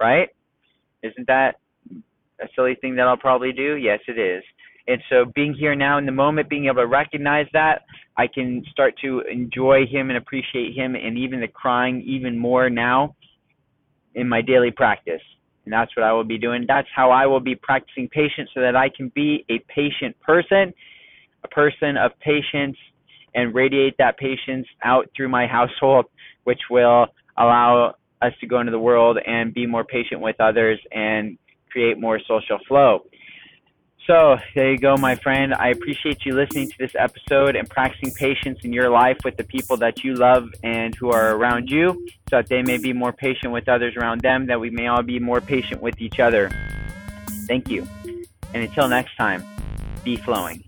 right? 0.00 0.28
Isn't 1.02 1.26
that 1.26 1.56
a 2.40 2.46
silly 2.54 2.76
thing 2.80 2.94
that 2.96 3.08
I'll 3.08 3.16
probably 3.16 3.52
do? 3.52 3.74
Yes 3.76 4.00
it 4.06 4.18
is 4.18 4.44
and 4.88 5.02
so 5.10 5.26
being 5.34 5.52
here 5.52 5.74
now 5.74 5.98
in 5.98 6.06
the 6.06 6.12
moment, 6.12 6.48
being 6.48 6.64
able 6.64 6.76
to 6.76 6.86
recognize 6.86 7.46
that, 7.52 7.82
I 8.16 8.26
can 8.26 8.64
start 8.72 8.94
to 9.02 9.20
enjoy 9.30 9.84
him 9.86 10.08
and 10.08 10.16
appreciate 10.16 10.74
him 10.74 10.96
and 10.96 11.18
even 11.18 11.40
the 11.40 11.48
crying 11.48 12.02
even 12.06 12.38
more 12.38 12.70
now 12.70 13.14
in 14.14 14.28
my 14.28 14.40
daily 14.40 14.70
practice. 14.70 15.20
And 15.64 15.72
that's 15.72 15.94
what 15.94 16.04
I 16.04 16.12
will 16.12 16.24
be 16.24 16.38
doing. 16.38 16.64
That's 16.66 16.88
how 16.96 17.10
I 17.10 17.26
will 17.26 17.40
be 17.40 17.54
practicing 17.54 18.08
patience 18.08 18.48
so 18.54 18.60
that 18.62 18.74
I 18.74 18.88
can 18.88 19.12
be 19.14 19.44
a 19.50 19.58
patient 19.72 20.18
person, 20.20 20.72
a 21.44 21.48
person 21.48 21.98
of 21.98 22.12
patience, 22.20 22.76
and 23.34 23.54
radiate 23.54 23.94
that 23.98 24.16
patience 24.16 24.66
out 24.82 25.10
through 25.14 25.28
my 25.28 25.46
household, 25.46 26.06
which 26.44 26.60
will 26.70 27.08
allow 27.36 27.94
us 28.22 28.32
to 28.40 28.46
go 28.46 28.60
into 28.60 28.72
the 28.72 28.78
world 28.78 29.18
and 29.26 29.52
be 29.52 29.66
more 29.66 29.84
patient 29.84 30.22
with 30.22 30.40
others 30.40 30.80
and 30.92 31.36
create 31.70 32.00
more 32.00 32.18
social 32.26 32.58
flow. 32.66 33.04
So 34.08 34.38
there 34.54 34.72
you 34.72 34.78
go, 34.78 34.96
my 34.96 35.16
friend. 35.16 35.52
I 35.52 35.68
appreciate 35.68 36.24
you 36.24 36.34
listening 36.34 36.70
to 36.70 36.78
this 36.78 36.92
episode 36.98 37.56
and 37.56 37.68
practicing 37.68 38.10
patience 38.14 38.60
in 38.64 38.72
your 38.72 38.88
life 38.88 39.18
with 39.22 39.36
the 39.36 39.44
people 39.44 39.76
that 39.76 40.02
you 40.02 40.14
love 40.14 40.48
and 40.64 40.94
who 40.94 41.10
are 41.10 41.36
around 41.36 41.68
you 41.68 42.08
so 42.30 42.36
that 42.36 42.48
they 42.48 42.62
may 42.62 42.78
be 42.78 42.94
more 42.94 43.12
patient 43.12 43.52
with 43.52 43.68
others 43.68 43.96
around 43.96 44.22
them, 44.22 44.46
that 44.46 44.60
we 44.60 44.70
may 44.70 44.86
all 44.86 45.02
be 45.02 45.18
more 45.18 45.42
patient 45.42 45.82
with 45.82 46.00
each 46.00 46.20
other. 46.20 46.48
Thank 47.46 47.68
you. 47.68 47.86
And 48.54 48.62
until 48.62 48.88
next 48.88 49.14
time, 49.16 49.44
be 50.04 50.16
flowing. 50.16 50.64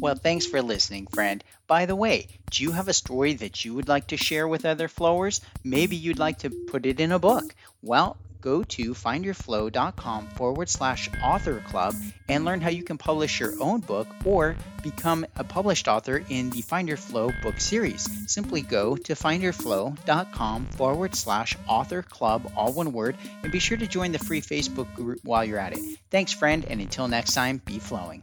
Well, 0.00 0.14
thanks 0.14 0.46
for 0.46 0.60
listening, 0.62 1.06
friend. 1.06 1.42
By 1.66 1.86
the 1.86 1.96
way, 1.96 2.28
do 2.50 2.62
you 2.62 2.72
have 2.72 2.88
a 2.88 2.92
story 2.92 3.34
that 3.34 3.64
you 3.64 3.74
would 3.74 3.88
like 3.88 4.08
to 4.08 4.16
share 4.16 4.46
with 4.46 4.66
other 4.66 4.88
flowers? 4.88 5.40
Maybe 5.64 5.96
you'd 5.96 6.18
like 6.18 6.40
to 6.40 6.50
put 6.50 6.86
it 6.86 7.00
in 7.00 7.12
a 7.12 7.18
book. 7.18 7.54
Well, 7.82 8.16
go 8.40 8.62
to 8.62 8.94
findyourflow.com 8.94 10.28
forward 10.28 10.68
slash 10.68 11.10
author 11.20 11.60
club 11.66 11.94
and 12.28 12.44
learn 12.44 12.60
how 12.60 12.70
you 12.70 12.84
can 12.84 12.96
publish 12.98 13.40
your 13.40 13.54
own 13.60 13.80
book 13.80 14.06
or 14.24 14.54
become 14.84 15.26
a 15.34 15.42
published 15.42 15.88
author 15.88 16.22
in 16.28 16.50
the 16.50 16.62
Find 16.62 16.86
Your 16.86 16.96
Flow 16.96 17.30
book 17.42 17.58
series. 17.58 18.08
Simply 18.30 18.62
go 18.62 18.96
to 18.96 19.14
findyourflow.com 19.14 20.66
forward 20.66 21.16
slash 21.16 21.56
author 21.66 22.02
club, 22.02 22.52
all 22.56 22.72
one 22.72 22.92
word, 22.92 23.16
and 23.42 23.50
be 23.50 23.58
sure 23.58 23.78
to 23.78 23.86
join 23.86 24.12
the 24.12 24.18
free 24.20 24.40
Facebook 24.40 24.94
group 24.94 25.18
while 25.24 25.44
you're 25.44 25.58
at 25.58 25.72
it. 25.72 25.98
Thanks, 26.10 26.32
friend, 26.32 26.64
and 26.68 26.80
until 26.80 27.08
next 27.08 27.34
time, 27.34 27.60
be 27.64 27.80
flowing. 27.80 28.22